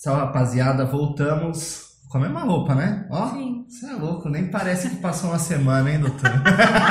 Salve, 0.00 0.22
rapaziada. 0.22 0.86
Voltamos 0.86 1.98
com 2.08 2.16
a 2.16 2.22
mesma 2.22 2.40
roupa, 2.40 2.74
né? 2.74 3.06
Ó, 3.10 3.32
Sim. 3.32 3.66
você 3.68 3.84
é 3.84 3.92
louco. 3.92 4.30
Nem 4.30 4.50
parece 4.50 4.88
que 4.88 4.96
passou 4.96 5.28
uma 5.28 5.38
semana, 5.38 5.90
hein, 5.90 6.00
doutor? 6.00 6.30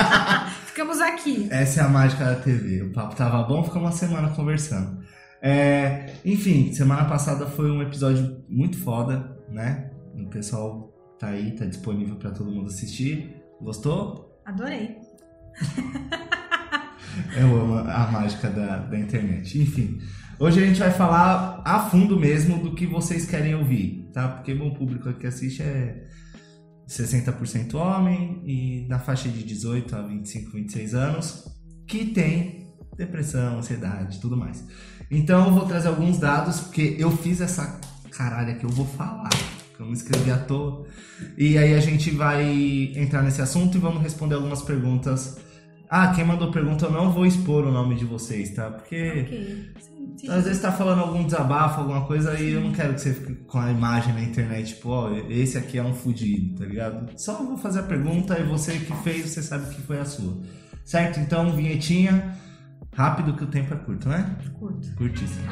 Ficamos 0.67 1.01
aqui. 1.01 1.47
Essa 1.49 1.81
é 1.81 1.83
a 1.85 1.89
mágica 1.89 2.23
da 2.23 2.35
TV. 2.35 2.83
O 2.83 2.93
papo 2.93 3.15
tava 3.15 3.41
bom, 3.41 3.63
ficamos 3.63 3.89
uma 3.89 3.91
semana 3.91 4.29
conversando. 4.35 4.99
É, 5.41 6.13
enfim, 6.23 6.71
semana 6.71 7.05
passada 7.05 7.47
foi 7.47 7.71
um 7.71 7.81
episódio 7.81 8.45
muito 8.47 8.77
foda, 8.77 9.35
né? 9.49 9.89
O 10.13 10.27
pessoal 10.27 10.93
tá 11.17 11.29
aí, 11.29 11.55
tá 11.55 11.65
disponível 11.65 12.15
pra 12.15 12.29
todo 12.29 12.51
mundo 12.51 12.67
assistir. 12.67 13.41
Gostou? 13.59 14.39
Adorei. 14.45 14.97
Eu 17.35 17.59
amo 17.59 17.79
a 17.79 18.11
mágica 18.11 18.51
da, 18.51 18.77
da 18.77 18.99
internet. 18.99 19.59
Enfim, 19.59 19.97
hoje 20.39 20.63
a 20.63 20.65
gente 20.65 20.79
vai 20.79 20.91
falar 20.91 21.61
a 21.65 21.79
fundo 21.89 22.17
mesmo 22.17 22.57
do 22.63 22.73
que 22.73 22.85
vocês 22.85 23.25
querem 23.25 23.55
ouvir, 23.55 24.09
tá? 24.13 24.27
Porque 24.27 24.53
bom 24.55 24.71
público 24.71 25.13
que 25.13 25.27
assiste 25.27 25.61
é 25.61 26.07
60% 26.87 27.75
homem 27.75 28.41
e 28.45 28.87
na 28.87 28.97
faixa 28.97 29.29
de 29.29 29.43
18 29.43 29.95
a 29.95 30.01
25, 30.01 30.51
26 30.51 30.93
anos 30.95 31.43
que 31.87 32.05
tem 32.05 32.69
depressão, 32.97 33.59
ansiedade 33.59 34.19
tudo 34.19 34.35
mais. 34.35 34.65
Então 35.09 35.47
eu 35.47 35.53
vou 35.53 35.65
trazer 35.65 35.87
alguns 35.87 36.17
dados, 36.17 36.59
porque 36.59 36.95
eu 36.99 37.09
fiz 37.09 37.41
essa 37.41 37.79
caralha 38.11 38.55
que 38.55 38.65
eu 38.65 38.69
vou 38.69 38.85
falar. 38.85 39.29
que 39.75 39.81
Eu 39.81 39.85
me 39.85 39.93
inscrevi 39.93 40.29
à 40.29 40.37
toa. 40.37 40.85
E 41.37 41.57
aí 41.57 41.73
a 41.73 41.79
gente 41.79 42.11
vai 42.11 42.91
entrar 42.95 43.23
nesse 43.23 43.41
assunto 43.41 43.77
e 43.77 43.79
vamos 43.79 44.03
responder 44.03 44.35
algumas 44.35 44.61
perguntas. 44.61 45.37
Ah, 45.89 46.13
quem 46.13 46.23
mandou 46.23 46.51
pergunta, 46.51 46.85
eu 46.85 46.91
não 46.91 47.11
vou 47.11 47.25
expor 47.25 47.65
o 47.65 47.71
nome 47.71 47.95
de 47.95 48.05
vocês, 48.05 48.51
tá? 48.51 48.69
Porque 48.69 49.25
Ok. 49.25 49.71
Sim, 49.79 50.13
sim. 50.17 50.29
às 50.29 50.43
vezes 50.43 50.61
tá 50.61 50.71
falando 50.71 50.99
algum 50.99 51.23
desabafo, 51.23 51.81
alguma 51.81 52.05
coisa, 52.05 52.39
e 52.39 52.53
eu 52.53 52.61
não 52.61 52.71
quero 52.71 52.93
que 52.93 53.01
você 53.01 53.13
fique 53.13 53.33
com 53.45 53.57
a 53.57 53.71
imagem 53.71 54.13
na 54.13 54.21
internet, 54.21 54.75
tipo, 54.75 54.89
ó, 54.89 55.11
esse 55.29 55.57
aqui 55.57 55.79
é 55.79 55.83
um 55.83 55.93
fudido, 55.93 56.59
tá 56.59 56.65
ligado? 56.65 57.09
Só 57.17 57.43
vou 57.43 57.57
fazer 57.57 57.79
a 57.79 57.83
pergunta 57.83 58.37
e 58.39 58.43
você 58.43 58.73
que 58.73 58.93
fez, 58.97 59.29
você 59.29 59.41
sabe 59.41 59.73
que 59.73 59.81
foi 59.81 59.99
a 59.99 60.05
sua. 60.05 60.37
Certo? 60.85 61.19
Então, 61.19 61.55
vinhetinha, 61.55 62.35
rápido 62.93 63.33
que 63.33 63.43
o 63.43 63.47
tempo 63.47 63.73
é 63.73 63.77
curto, 63.77 64.09
né? 64.09 64.37
Curto. 64.59 64.95
Curtíssimo. 64.95 65.47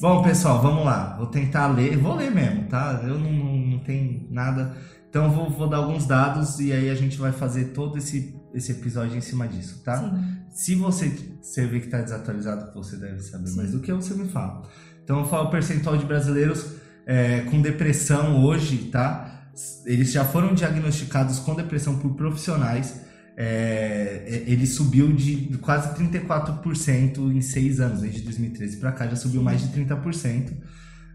Bom, 0.00 0.22
pessoal, 0.22 0.60
vamos 0.60 0.84
lá. 0.84 1.16
Vou 1.16 1.26
tentar 1.26 1.68
ler. 1.68 1.96
Vou 1.96 2.14
ler 2.14 2.30
mesmo, 2.30 2.64
tá? 2.68 3.00
Eu 3.02 3.18
não, 3.18 3.32
não, 3.32 3.56
não 3.56 3.78
tenho 3.80 4.26
nada. 4.30 4.76
Então, 5.08 5.30
vou, 5.30 5.48
vou 5.48 5.68
dar 5.68 5.78
alguns 5.78 6.06
dados 6.06 6.60
e 6.60 6.72
aí 6.72 6.90
a 6.90 6.94
gente 6.94 7.16
vai 7.16 7.32
fazer 7.32 7.66
todo 7.66 7.96
esse, 7.96 8.38
esse 8.52 8.72
episódio 8.72 9.16
em 9.16 9.20
cima 9.20 9.48
disso, 9.48 9.82
tá? 9.82 9.98
Sim. 9.98 10.36
Se 10.50 10.74
você, 10.74 11.36
você 11.40 11.66
vê 11.66 11.80
que 11.80 11.86
está 11.86 12.00
desatualizado, 12.00 12.72
você 12.74 12.96
deve 12.96 13.20
saber 13.20 13.48
Sim. 13.48 13.56
mais 13.56 13.72
do 13.72 13.80
que 13.80 13.90
eu, 13.90 13.96
você 13.96 14.14
me 14.14 14.28
fala. 14.28 14.62
Então, 15.02 15.20
eu 15.20 15.24
falo 15.26 15.48
o 15.48 15.50
percentual 15.50 15.96
de 15.96 16.04
brasileiros 16.04 16.66
é, 17.06 17.42
com 17.42 17.62
depressão 17.62 18.44
hoje, 18.44 18.88
tá? 18.90 19.50
Eles 19.86 20.12
já 20.12 20.24
foram 20.24 20.52
diagnosticados 20.52 21.38
com 21.38 21.54
depressão 21.54 21.98
por 21.98 22.14
profissionais. 22.14 23.05
É, 23.38 24.24
é, 24.26 24.50
ele 24.50 24.66
subiu 24.66 25.12
de 25.12 25.58
quase 25.58 25.94
34% 25.94 27.18
em 27.34 27.40
seis 27.42 27.80
anos, 27.80 28.00
desde 28.00 28.22
2013 28.22 28.78
para 28.78 28.92
cá 28.92 29.06
já 29.06 29.16
subiu 29.16 29.42
mais 29.42 29.60
de 29.60 29.78
30%. 29.78 30.52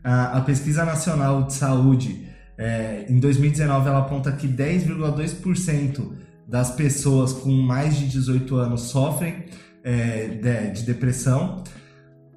A, 0.03 0.37
a 0.37 0.41
pesquisa 0.41 0.85
nacional 0.85 1.43
de 1.43 1.53
saúde 1.53 2.27
é, 2.57 3.05
em 3.09 3.19
2019 3.19 3.89
ela 3.89 3.99
aponta 3.99 4.31
que 4.31 4.47
10,2% 4.47 6.11
das 6.47 6.69
pessoas 6.69 7.33
com 7.33 7.51
mais 7.51 7.97
de 7.97 8.07
18 8.07 8.55
anos 8.55 8.81
sofrem 8.81 9.45
é, 9.83 10.27
de, 10.27 10.79
de 10.79 10.85
depressão. 10.85 11.63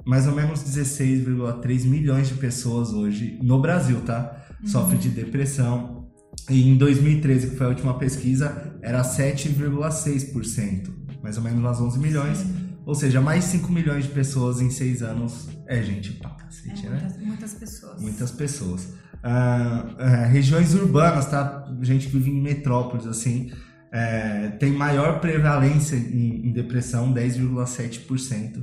Mais 0.07 0.27
ou 0.27 0.35
menos 0.35 0.61
16,3 0.61 1.85
milhões 1.85 2.29
de 2.29 2.35
pessoas 2.35 2.91
hoje 2.91 3.39
no 3.43 3.61
Brasil, 3.61 4.01
tá? 4.03 4.47
Sofrem 4.65 4.99
de 4.99 5.09
depressão. 5.09 6.07
E 6.49 6.69
em 6.69 6.77
2013, 6.77 7.51
que 7.51 7.57
foi 7.57 7.67
a 7.67 7.71
última 7.71 7.99
pesquisa, 7.99 8.74
era 8.85 9.03
7,6%. 9.03 10.93
Mais 11.23 11.37
ou 11.39 11.43
menos 11.43 11.59
umas 11.59 11.81
11 11.81 11.99
milhões. 11.99 12.45
Ou 12.85 12.95
seja, 12.95 13.19
mais 13.21 13.45
5 13.45 13.73
milhões 13.73 14.05
de 14.05 14.11
pessoas 14.11 14.61
em 14.61 14.69
6 14.71 15.03
anos 15.03 15.49
é 15.67 15.83
gente 15.83 16.13
pra 16.13 16.31
É 16.31 16.35
cacete, 16.43 16.87
né? 16.87 16.99
muitas, 17.01 17.17
muitas 17.27 17.55
pessoas. 17.55 18.01
Muitas 18.01 18.31
pessoas. 18.31 18.89
Ah, 19.23 19.87
ah, 19.99 20.27
regiões 20.27 20.75
urbanas, 20.75 21.25
tá? 21.27 21.65
Gente 21.81 22.09
que 22.09 22.13
vive 22.19 22.31
em 22.31 22.43
metrópoles, 22.43 23.07
assim, 23.07 23.51
é, 23.91 24.49
tem 24.61 24.71
maior 24.73 25.19
prevalência 25.19 25.97
em, 25.97 26.47
em 26.49 26.53
depressão, 26.53 27.11
10,7%. 27.15 28.63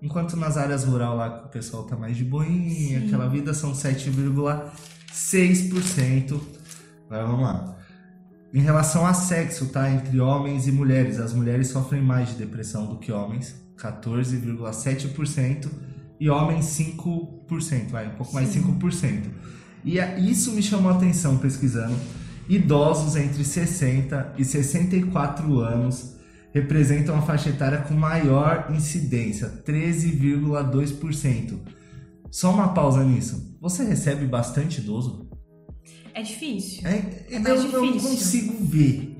Enquanto 0.00 0.36
nas 0.36 0.56
áreas 0.56 0.84
rurais 0.84 1.16
lá 1.16 1.40
que 1.40 1.46
o 1.46 1.48
pessoal 1.50 1.82
tá 1.84 1.96
mais 1.96 2.16
de 2.16 2.22
boinha, 2.24 3.00
Sim. 3.00 3.06
aquela 3.06 3.28
vida 3.28 3.52
são 3.52 3.72
7,6%. 3.72 6.40
Agora 7.10 7.26
vamos 7.26 7.42
lá. 7.42 7.75
Em 8.54 8.60
relação 8.60 9.06
a 9.06 9.12
sexo, 9.12 9.66
tá? 9.66 9.90
Entre 9.90 10.18
homens 10.20 10.66
e 10.66 10.72
mulheres, 10.72 11.18
as 11.18 11.32
mulheres 11.34 11.68
sofrem 11.68 12.00
mais 12.02 12.28
de 12.30 12.36
depressão 12.36 12.86
do 12.86 12.96
que 12.96 13.12
homens, 13.12 13.54
14,7%, 13.76 15.68
e 16.18 16.30
homens 16.30 16.64
5%, 16.66 17.90
vai, 17.90 18.08
um 18.08 18.14
pouco 18.14 18.32
mais 18.32 18.52
de 18.52 18.60
5%. 18.60 19.24
E 19.84 19.98
isso 20.30 20.52
me 20.52 20.62
chamou 20.62 20.90
a 20.90 20.94
atenção 20.94 21.36
pesquisando. 21.38 21.94
Idosos 22.48 23.16
entre 23.16 23.44
60 23.44 24.34
e 24.38 24.44
64 24.44 25.58
anos 25.60 26.16
representam 26.54 27.18
a 27.18 27.22
faixa 27.22 27.50
etária 27.50 27.78
com 27.82 27.92
maior 27.92 28.68
incidência, 28.70 29.62
13,2%. 29.66 31.58
Só 32.30 32.50
uma 32.52 32.68
pausa 32.68 33.04
nisso. 33.04 33.56
Você 33.60 33.84
recebe 33.84 34.24
bastante 34.26 34.80
idoso? 34.80 35.25
É 36.18 36.22
difícil. 36.22 36.86
É, 36.86 37.24
É 37.30 37.38
mais 37.38 37.62
eu 37.64 37.70
não 37.72 37.92
difícil. 37.92 38.10
consigo 38.10 38.64
ver. 38.64 39.12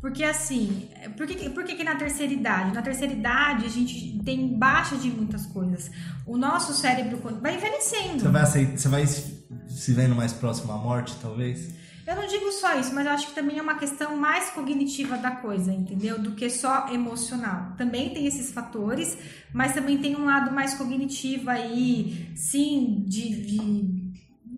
Porque 0.00 0.24
assim, 0.24 0.88
por 1.16 1.26
que, 1.26 1.50
por 1.50 1.62
que, 1.64 1.74
que 1.74 1.84
na 1.84 1.94
terceira 1.94 2.32
idade? 2.32 2.74
Na 2.74 2.80
terceira 2.80 3.12
idade 3.12 3.66
a 3.66 3.68
gente 3.68 4.18
tem 4.24 4.56
baixa 4.58 4.96
de 4.96 5.10
muitas 5.10 5.44
coisas. 5.44 5.90
O 6.26 6.38
nosso 6.38 6.72
cérebro 6.72 7.18
quando- 7.18 7.40
vai 7.42 7.56
envelhecendo. 7.56 8.20
Você 8.20 8.28
vai, 8.28 8.42
aceitar, 8.42 8.78
você 8.78 8.88
vai 8.88 9.06
se 9.06 9.38
se 9.68 9.92
vendo 9.92 10.14
mais 10.16 10.32
próximo 10.32 10.72
à 10.72 10.78
morte, 10.78 11.14
talvez? 11.20 11.74
Eu 12.06 12.16
não 12.16 12.26
digo 12.26 12.50
só 12.50 12.76
isso, 12.80 12.92
mas 12.94 13.04
eu 13.06 13.12
acho 13.12 13.28
que 13.28 13.34
também 13.34 13.58
é 13.58 13.62
uma 13.62 13.76
questão 13.76 14.16
mais 14.16 14.48
cognitiva 14.50 15.16
da 15.18 15.30
coisa, 15.32 15.72
entendeu? 15.72 16.18
Do 16.18 16.32
que 16.32 16.48
só 16.50 16.88
emocional. 16.92 17.74
Também 17.76 18.10
tem 18.14 18.26
esses 18.26 18.50
fatores, 18.50 19.16
mas 19.52 19.74
também 19.74 19.98
tem 19.98 20.16
um 20.16 20.24
lado 20.24 20.50
mais 20.52 20.74
cognitivo 20.74 21.50
aí, 21.50 22.30
sim, 22.34 23.04
de, 23.06 23.28
de- 23.46 24.09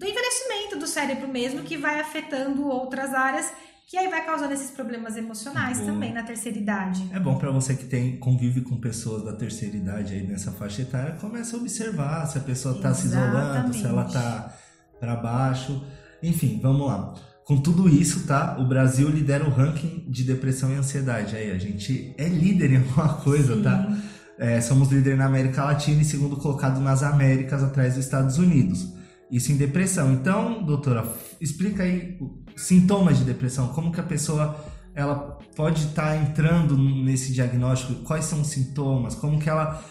do 0.03 0.09
envelhecimento 0.09 0.79
do 0.81 0.87
cérebro 0.87 1.29
mesmo, 1.29 1.63
que 1.63 1.77
vai 1.77 2.01
afetando 2.01 2.67
outras 2.67 3.15
áreas, 3.15 3.53
que 3.87 3.97
aí 3.97 4.09
vai 4.09 4.25
causando 4.27 4.53
esses 4.53 4.71
problemas 4.71 5.17
emocionais 5.17 5.79
Boa. 5.79 5.93
também 5.93 6.13
na 6.13 6.25
terceira 6.25 6.59
idade. 6.59 7.09
É 7.13 7.21
bom 7.21 7.39
pra 7.39 7.53
você 7.53 7.75
que 7.75 7.85
tem 7.85 8.17
convive 8.17 8.63
com 8.63 8.77
pessoas 8.79 9.25
da 9.25 9.33
terceira 9.33 9.77
idade 9.77 10.15
aí 10.15 10.27
nessa 10.27 10.51
faixa 10.51 10.83
etária, 10.83 11.13
começa 11.21 11.57
a 11.57 11.61
observar 11.61 12.27
se 12.27 12.39
a 12.39 12.41
pessoa 12.41 12.81
tá 12.81 12.93
se 12.93 13.07
isolando, 13.07 13.73
se 13.73 13.85
ela 13.87 14.05
tá 14.05 14.53
para 14.99 15.15
baixo. 15.15 15.85
Enfim, 16.21 16.59
vamos 16.61 16.87
lá. 16.87 17.15
Com 17.45 17.61
tudo 17.61 17.89
isso, 17.89 18.27
tá? 18.27 18.57
O 18.59 18.67
Brasil 18.67 19.09
lidera 19.09 19.45
o 19.45 19.51
ranking 19.51 20.05
de 20.09 20.25
depressão 20.25 20.73
e 20.73 20.75
ansiedade. 20.75 21.37
Aí, 21.37 21.51
a 21.51 21.59
gente 21.59 22.15
é 22.17 22.29
líder 22.29 22.73
em 22.73 22.77
alguma 22.79 23.15
coisa, 23.23 23.57
Sim. 23.57 23.63
tá? 23.63 23.99
É, 24.39 24.61
somos 24.61 24.91
líder 24.91 25.17
na 25.17 25.27
América 25.27 25.65
Latina 25.65 26.03
e 26.03 26.05
segundo 26.05 26.37
colocado 26.37 26.81
nas 26.81 27.03
Américas, 27.03 27.63
atrás 27.63 27.95
dos 27.95 28.05
Estados 28.05 28.39
Unidos. 28.39 29.02
Isso 29.33 29.51
em 29.51 29.57
depressão. 29.57 30.13
Então, 30.13 30.63
doutora, 30.63 31.11
explica 31.41 31.83
aí 31.83 32.19
sintomas 32.55 33.17
de 33.19 33.25
depressão. 33.25 33.69
Como 33.69 33.91
que 33.91 33.99
a 33.99 34.05
pessoa 34.05 34.63
ela 34.95 35.39
pode 35.57 35.87
estar 35.87 36.15
entrando 36.17 36.77
nesse 36.77 37.33
diagnóstico? 37.33 38.03
Quais 38.03 38.27
são 38.27 38.43
os 38.43 38.49
sintomas? 38.49 39.15
Como 39.15 39.41
que 39.41 39.49
ela 39.49 39.83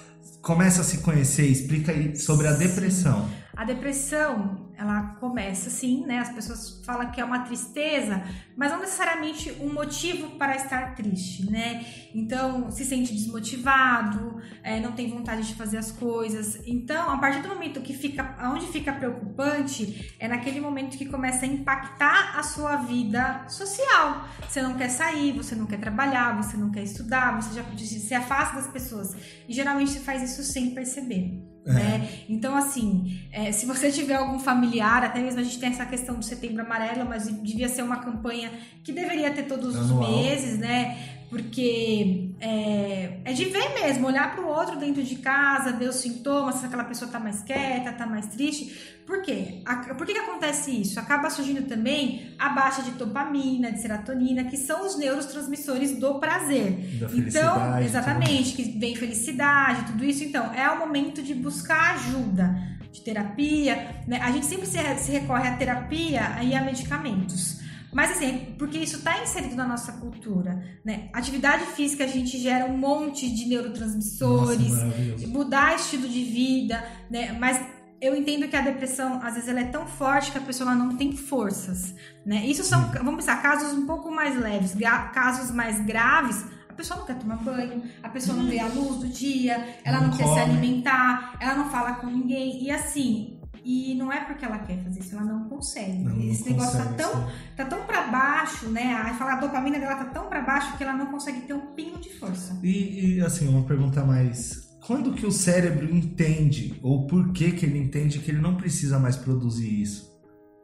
começa 0.43 0.81
a 0.81 0.83
se 0.83 0.99
conhecer? 0.99 1.47
Explica 1.47 1.91
aí 1.91 2.15
sobre 2.15 2.47
a 2.47 2.53
Sim. 2.53 2.67
depressão. 2.67 3.27
A 3.57 3.61
a 3.61 3.63
depressão, 3.63 4.70
ela 4.81 5.15
começa 5.19 5.69
assim, 5.69 6.03
né? 6.05 6.17
As 6.17 6.29
pessoas 6.29 6.81
falam 6.83 7.11
que 7.11 7.21
é 7.21 7.23
uma 7.23 7.39
tristeza, 7.39 8.23
mas 8.57 8.71
não 8.71 8.79
necessariamente 8.79 9.51
um 9.61 9.71
motivo 9.71 10.31
para 10.31 10.55
estar 10.55 10.95
triste, 10.95 11.49
né? 11.49 11.85
Então, 12.15 12.71
se 12.71 12.83
sente 12.83 13.13
desmotivado, 13.13 14.41
é, 14.63 14.79
não 14.79 14.93
tem 14.93 15.07
vontade 15.07 15.47
de 15.47 15.53
fazer 15.53 15.77
as 15.77 15.91
coisas. 15.91 16.59
Então, 16.65 17.11
a 17.11 17.17
partir 17.17 17.41
do 17.41 17.49
momento 17.49 17.79
que 17.81 17.93
fica, 17.93 18.35
onde 18.51 18.65
fica 18.67 18.91
preocupante, 18.91 20.15
é 20.19 20.27
naquele 20.27 20.59
momento 20.59 20.97
que 20.97 21.05
começa 21.05 21.45
a 21.45 21.47
impactar 21.47 22.39
a 22.39 22.41
sua 22.41 22.77
vida 22.77 23.45
social. 23.47 24.27
Você 24.49 24.63
não 24.63 24.73
quer 24.73 24.89
sair, 24.89 25.31
você 25.31 25.53
não 25.53 25.67
quer 25.67 25.79
trabalhar, 25.79 26.35
você 26.41 26.57
não 26.57 26.71
quer 26.71 26.83
estudar, 26.83 27.39
você 27.39 27.53
já 27.53 27.63
se 27.77 28.13
afasta 28.15 28.55
das 28.55 28.67
pessoas. 28.67 29.15
E 29.47 29.53
geralmente 29.53 29.91
você 29.91 29.99
faz 29.99 30.23
isso 30.23 30.41
sem 30.43 30.73
perceber. 30.73 31.50
É. 31.65 31.71
Né? 31.71 32.09
Então, 32.27 32.55
assim, 32.55 33.21
é, 33.31 33.51
se 33.51 33.65
você 33.65 33.91
tiver 33.91 34.15
algum 34.15 34.39
familiar, 34.39 35.03
até 35.03 35.19
mesmo 35.19 35.39
a 35.39 35.43
gente 35.43 35.59
tem 35.59 35.69
essa 35.69 35.85
questão 35.85 36.15
do 36.15 36.25
setembro 36.25 36.63
amarelo, 36.63 37.07
mas 37.07 37.27
devia 37.27 37.69
ser 37.69 37.83
uma 37.83 37.97
campanha 37.97 38.51
que 38.83 38.91
deveria 38.91 39.31
ter 39.31 39.43
todos 39.43 39.75
Anual. 39.75 40.09
os 40.09 40.25
meses, 40.25 40.57
né? 40.57 41.20
Porque 41.31 42.31
é, 42.41 43.19
é 43.23 43.31
de 43.31 43.45
ver 43.45 43.73
mesmo, 43.73 44.05
olhar 44.05 44.35
para 44.35 44.43
o 44.43 44.49
outro 44.49 44.77
dentro 44.77 45.01
de 45.01 45.15
casa, 45.15 45.71
ver 45.71 45.87
os 45.87 45.95
sintomas, 45.95 46.55
se 46.55 46.65
aquela 46.65 46.83
pessoa 46.83 47.07
está 47.07 47.21
mais 47.21 47.41
quieta, 47.41 47.91
está 47.91 48.05
mais 48.05 48.27
triste. 48.27 48.99
Por 49.05 49.21
quê? 49.21 49.61
A, 49.65 49.77
por 49.77 50.05
que, 50.05 50.11
que 50.11 50.19
acontece 50.19 50.71
isso? 50.71 50.99
Acaba 50.99 51.29
surgindo 51.29 51.65
também 51.69 52.35
a 52.37 52.49
baixa 52.49 52.81
de 52.81 52.91
dopamina, 52.91 53.71
de 53.71 53.81
serotonina, 53.81 54.43
que 54.43 54.57
são 54.57 54.85
os 54.85 54.97
neurotransmissores 54.97 55.97
do 55.97 56.15
prazer. 56.15 56.99
Da 56.99 57.07
então, 57.15 57.79
exatamente, 57.79 58.51
que 58.51 58.63
vem 58.77 58.93
felicidade, 58.97 59.85
tudo 59.85 60.03
isso. 60.03 60.25
Então, 60.25 60.53
é 60.53 60.69
o 60.69 60.79
momento 60.79 61.23
de 61.23 61.33
buscar 61.33 61.95
ajuda 61.95 62.53
de 62.91 62.99
terapia. 62.99 64.03
Né? 64.05 64.19
A 64.21 64.31
gente 64.31 64.45
sempre 64.45 64.65
se, 64.65 64.77
se 64.97 65.11
recorre 65.13 65.47
à 65.47 65.55
terapia 65.55 66.43
e 66.43 66.53
a 66.53 66.61
medicamentos. 66.61 67.60
Mas 67.93 68.11
assim, 68.11 68.55
porque 68.57 68.77
isso 68.77 68.97
está 68.97 69.21
inserido 69.21 69.55
na 69.55 69.67
nossa 69.67 69.93
cultura, 69.93 70.63
né? 70.83 71.09
Atividade 71.13 71.65
física 71.67 72.05
a 72.05 72.07
gente 72.07 72.37
gera 72.37 72.65
um 72.65 72.77
monte 72.77 73.29
de 73.29 73.45
neurotransmissores, 73.47 74.71
nossa, 74.71 75.27
mudar 75.27 75.75
estilo 75.75 76.07
de 76.07 76.23
vida, 76.23 76.83
né? 77.09 77.33
Mas 77.33 77.59
eu 78.01 78.15
entendo 78.15 78.47
que 78.47 78.55
a 78.55 78.61
depressão, 78.61 79.21
às 79.21 79.35
vezes, 79.35 79.47
ela 79.47 79.59
é 79.59 79.65
tão 79.65 79.85
forte 79.85 80.31
que 80.31 80.37
a 80.37 80.41
pessoa 80.41 80.73
não 80.73 80.95
tem 80.95 81.15
forças, 81.15 81.93
né? 82.25 82.45
Isso 82.45 82.63
são, 82.63 82.89
vamos 82.91 83.17
pensar, 83.17 83.41
casos 83.41 83.77
um 83.77 83.85
pouco 83.85 84.09
mais 84.09 84.39
leves, 84.39 84.75
casos 85.13 85.51
mais 85.51 85.79
graves, 85.81 86.45
a 86.67 86.73
pessoa 86.73 87.01
não 87.01 87.05
quer 87.05 87.19
tomar 87.19 87.35
banho, 87.35 87.83
a 88.01 88.09
pessoa 88.09 88.37
não 88.37 88.47
vê 88.47 88.57
a 88.57 88.67
luz 88.67 89.01
do 89.01 89.07
dia, 89.07 89.77
ela 89.83 89.99
não, 89.99 90.07
não 90.07 90.17
quer 90.17 90.25
se 90.25 90.39
alimentar, 90.39 91.37
ela 91.39 91.55
não 91.55 91.69
fala 91.69 91.95
com 91.95 92.07
ninguém, 92.07 92.63
e 92.63 92.71
assim, 92.71 93.40
e 93.63 93.93
não 93.95 94.11
é 94.11 94.25
porque 94.25 94.43
ela 94.43 94.59
quer 94.59 94.83
fazer 94.83 94.99
isso, 94.99 95.15
ela 95.15 95.23
não 95.23 95.47
consegue. 95.47 96.03
Não, 96.03 96.19
Esse 96.19 96.49
não 96.49 96.51
negócio 96.51 96.77
tá 96.77 96.85
consegue, 96.85 97.03
tá 97.03 97.09
tão, 97.09 97.31
tá 97.55 97.65
tão 97.65 97.85
para 97.85 98.07
baixo, 98.07 98.69
né? 98.69 98.93
A, 98.93 99.13
falar, 99.13 99.33
a 99.33 99.39
dopamina 99.39 99.79
dela 99.79 99.95
tá 99.95 100.05
tão 100.05 100.27
para 100.27 100.41
baixo 100.41 100.77
que 100.77 100.83
ela 100.83 100.93
não 100.93 101.07
consegue 101.07 101.41
ter 101.41 101.53
um 101.53 101.73
pingo 101.73 101.99
de 101.99 102.09
força. 102.17 102.59
E, 102.63 103.17
e, 103.17 103.21
assim, 103.21 103.47
uma 103.47 103.63
pergunta 103.63 104.03
mais. 104.03 104.69
Quando 104.85 105.13
que 105.13 105.25
o 105.25 105.31
cérebro 105.31 105.93
entende, 105.93 106.79
ou 106.81 107.05
por 107.05 107.31
que 107.31 107.51
que 107.51 107.65
ele 107.65 107.77
entende 107.77 108.19
que 108.19 108.31
ele 108.31 108.41
não 108.41 108.55
precisa 108.55 108.97
mais 108.97 109.15
produzir 109.15 109.81
isso? 109.81 110.11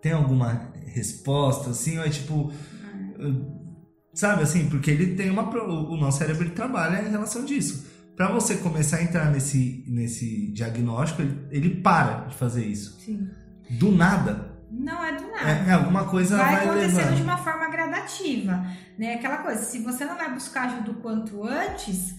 Tem 0.01 0.11
alguma 0.11 0.71
resposta, 0.87 1.69
assim? 1.69 1.99
Ou 1.99 2.05
é 2.05 2.09
tipo. 2.09 2.51
Ah. 3.19 3.57
Sabe 4.13 4.41
assim? 4.41 4.67
Porque 4.67 4.89
ele 4.89 5.15
tem 5.15 5.29
uma. 5.29 5.43
O 5.43 5.95
nosso 5.97 6.17
cérebro 6.17 6.43
ele 6.43 6.51
trabalha 6.51 7.07
em 7.07 7.11
relação 7.11 7.45
disso 7.45 7.96
para 8.17 8.31
você 8.31 8.57
começar 8.57 8.97
a 8.97 9.03
entrar 9.03 9.31
nesse, 9.31 9.85
nesse 9.87 10.51
diagnóstico, 10.51 11.21
ele, 11.21 11.47
ele 11.51 11.81
para 11.81 12.25
de 12.25 12.35
fazer 12.35 12.65
isso. 12.65 12.99
Sim. 12.99 13.29
Do 13.69 13.91
nada. 13.91 14.57
Não 14.71 15.05
é 15.05 15.15
do 15.15 15.27
nada. 15.27 15.47
É, 15.47 15.69
é 15.69 15.73
alguma 15.73 16.05
coisa 16.05 16.35
vai, 16.35 16.55
vai 16.55 16.67
acontecendo 16.67 16.97
levando. 16.97 17.15
de 17.15 17.21
uma 17.21 17.37
forma 17.37 17.69
gradativa, 17.69 18.65
né? 18.97 19.13
Aquela 19.13 19.37
coisa, 19.37 19.61
se 19.61 19.83
você 19.83 20.03
não 20.03 20.17
vai 20.17 20.33
buscar 20.33 20.63
ajuda 20.63 20.91
o 20.91 20.95
quanto 20.95 21.43
antes, 21.43 22.15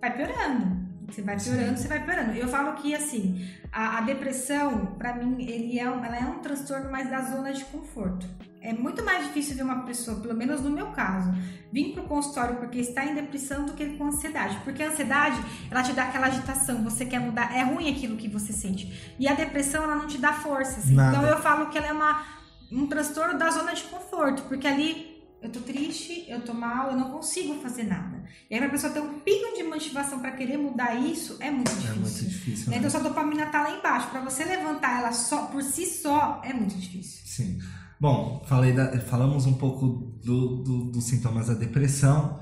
vai 0.00 0.12
piorando. 0.14 0.87
Você 1.08 1.22
vai 1.22 1.38
piorando, 1.38 1.78
você 1.78 1.88
vai 1.88 2.04
piorando. 2.04 2.32
Eu 2.32 2.48
falo 2.48 2.74
que 2.74 2.94
assim, 2.94 3.48
a, 3.72 3.98
a 3.98 4.00
depressão, 4.02 4.94
para 4.98 5.14
mim, 5.14 5.42
ele 5.42 5.78
é 5.78 5.90
um, 5.90 6.04
ela 6.04 6.16
é 6.16 6.24
um 6.24 6.40
transtorno 6.40 6.90
mais 6.90 7.08
da 7.08 7.22
zona 7.22 7.52
de 7.52 7.64
conforto. 7.66 8.26
É 8.60 8.72
muito 8.72 9.04
mais 9.04 9.26
difícil 9.26 9.56
ver 9.56 9.62
uma 9.62 9.84
pessoa, 9.84 10.20
pelo 10.20 10.34
menos 10.34 10.60
no 10.60 10.70
meu 10.70 10.88
caso, 10.88 11.32
vir 11.72 11.94
pro 11.94 12.02
consultório 12.02 12.56
porque 12.56 12.78
está 12.78 13.04
em 13.04 13.14
depressão 13.14 13.64
do 13.64 13.72
que 13.72 13.96
com 13.96 14.06
ansiedade. 14.06 14.58
Porque 14.64 14.82
a 14.82 14.88
ansiedade, 14.88 15.40
ela 15.70 15.82
te 15.82 15.92
dá 15.92 16.04
aquela 16.04 16.26
agitação, 16.26 16.82
você 16.82 17.06
quer 17.06 17.20
mudar, 17.20 17.56
é 17.56 17.62
ruim 17.62 17.90
aquilo 17.90 18.16
que 18.16 18.28
você 18.28 18.52
sente. 18.52 19.14
E 19.18 19.26
a 19.26 19.34
depressão, 19.34 19.84
ela 19.84 19.94
não 19.94 20.06
te 20.06 20.18
dá 20.18 20.32
força. 20.32 20.80
Assim. 20.80 20.92
Então 20.92 21.24
eu 21.24 21.40
falo 21.40 21.70
que 21.70 21.78
ela 21.78 21.86
é 21.86 21.92
uma, 21.92 22.22
um 22.70 22.86
transtorno 22.86 23.38
da 23.38 23.48
zona 23.50 23.72
de 23.74 23.84
conforto, 23.84 24.42
porque 24.42 24.66
ali 24.66 25.18
eu 25.40 25.50
tô 25.50 25.60
triste, 25.60 26.24
eu 26.28 26.40
tô 26.40 26.52
mal, 26.52 26.90
eu 26.90 26.96
não 26.96 27.10
consigo 27.10 27.54
fazer 27.62 27.84
nada. 27.84 28.24
E 28.50 28.54
aí 28.56 28.64
a 28.64 28.68
pessoa 28.68 28.92
ter 28.92 29.00
um 29.00 29.20
pico 29.20 29.54
de 29.54 29.57
motivação 29.78 30.18
para 30.18 30.32
querer 30.32 30.56
mudar 30.56 30.94
isso 30.94 31.36
é 31.40 31.50
muito 31.50 31.70
difícil. 31.70 31.90
É 31.90 31.94
muito 31.94 32.24
difícil. 32.24 32.70
Né? 32.70 32.76
Então 32.78 32.90
sua 32.90 33.00
dopamina 33.00 33.46
tá 33.46 33.62
lá 33.62 33.70
embaixo, 33.70 34.08
para 34.08 34.20
você 34.20 34.44
levantar 34.44 35.00
ela 35.00 35.12
só 35.12 35.46
por 35.46 35.62
si 35.62 35.86
só 35.86 36.42
é 36.44 36.52
muito 36.52 36.76
difícil. 36.76 37.22
Sim. 37.24 37.58
Bom, 38.00 38.44
falei 38.46 38.72
da, 38.72 38.98
falamos 39.00 39.46
um 39.46 39.54
pouco 39.54 40.18
do, 40.24 40.62
do, 40.62 40.84
dos 40.90 41.04
sintomas 41.04 41.46
da 41.46 41.54
depressão. 41.54 42.38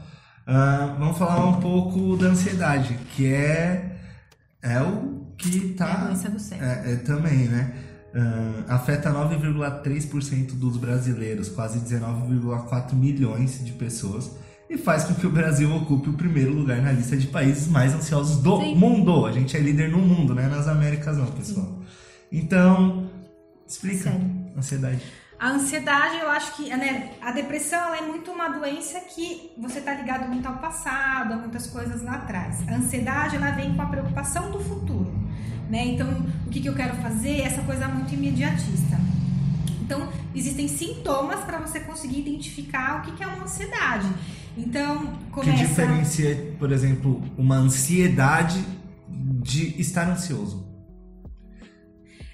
Uh, 0.47 0.99
vamos 0.99 1.19
falar 1.19 1.47
um 1.47 1.61
pouco 1.61 2.17
da 2.17 2.29
ansiedade, 2.29 2.99
que 3.15 3.27
é 3.27 3.99
é 4.63 4.81
o 4.81 5.35
que 5.37 5.75
tá 5.75 5.89
é 5.89 5.93
a 5.93 6.05
doença 6.05 6.31
do 6.31 6.39
cérebro. 6.39 6.69
É, 6.69 6.93
é 6.93 6.97
também, 6.97 7.49
né? 7.49 7.75
uh, 8.17 8.65
afeta 8.73 9.11
9,3% 9.11 10.53
dos 10.53 10.77
brasileiros, 10.77 11.49
quase 11.49 11.79
19,4 11.81 12.95
milhões 12.95 13.65
de 13.65 13.73
pessoas, 13.73 14.31
e 14.69 14.77
faz 14.77 15.05
com 15.05 15.15
que 15.15 15.27
o 15.27 15.31
Brasil 15.31 15.75
ocupe 15.75 16.11
o 16.11 16.15
primeiro 16.15 16.53
lugar 16.53 16.81
na 16.83 16.93
lista 16.93 17.17
de 17.17 17.27
países 17.29 17.69
mais 17.69 17.95
ansiosos 17.95 18.43
do 18.43 18.61
Sim. 18.61 18.75
mundo. 18.75 19.27
A 19.27 19.33
gente 19.33 19.57
é 19.57 19.61
líder 19.61 19.91
no 19.91 19.99
mundo, 19.99 20.35
né? 20.35 20.49
Nas 20.49 20.67
Américas 20.67 21.17
não, 21.17 21.27
pessoal. 21.27 21.67
Sim. 21.67 21.77
Então, 22.33 23.11
explica 23.67 24.11
Sério? 24.11 24.53
ansiedade. 24.57 25.03
A 25.39 25.51
ansiedade, 25.51 26.19
eu 26.19 26.31
acho 26.31 26.57
que 26.57 26.71
né, 26.71 27.13
a 27.21 27.31
depressão 27.31 27.79
ela 27.79 27.99
é 27.99 28.03
muito 28.03 28.31
uma 28.31 28.49
doença 28.49 28.99
que 29.01 29.53
você 29.59 29.81
está 29.81 29.93
ligado 29.93 30.27
muito 30.29 30.49
ao 30.49 30.55
passado, 30.55 31.35
a 31.35 31.37
muitas 31.37 31.67
coisas 31.67 32.03
lá 32.03 32.15
atrás. 32.15 32.67
A 32.67 32.75
ansiedade 32.75 33.37
ela 33.37 33.51
vem 33.51 33.75
com 33.75 33.83
a 33.83 33.87
preocupação 33.87 34.51
do 34.51 34.59
futuro. 34.59 35.13
Né? 35.69 35.85
Então, 35.89 36.09
o 36.47 36.51
que, 36.51 36.61
que 36.61 36.69
eu 36.69 36.75
quero 36.75 36.97
fazer? 36.97 37.43
Essa 37.43 37.61
coisa 37.63 37.87
muito 37.87 38.15
imediatista. 38.15 38.99
Então, 39.83 40.09
existem 40.35 40.69
sintomas 40.69 41.41
para 41.41 41.59
você 41.59 41.81
conseguir 41.81 42.21
identificar 42.21 42.99
o 42.99 43.03
que, 43.03 43.13
que 43.13 43.23
é 43.23 43.27
uma 43.27 43.45
ansiedade. 43.45 44.09
Então, 44.57 45.19
começa... 45.31 45.53
Que 45.53 45.69
diferencia, 45.69 46.55
por 46.59 46.73
exemplo, 46.73 47.23
uma 47.37 47.57
ansiedade 47.57 48.65
de 49.09 49.81
estar 49.81 50.09
ansioso? 50.09 50.67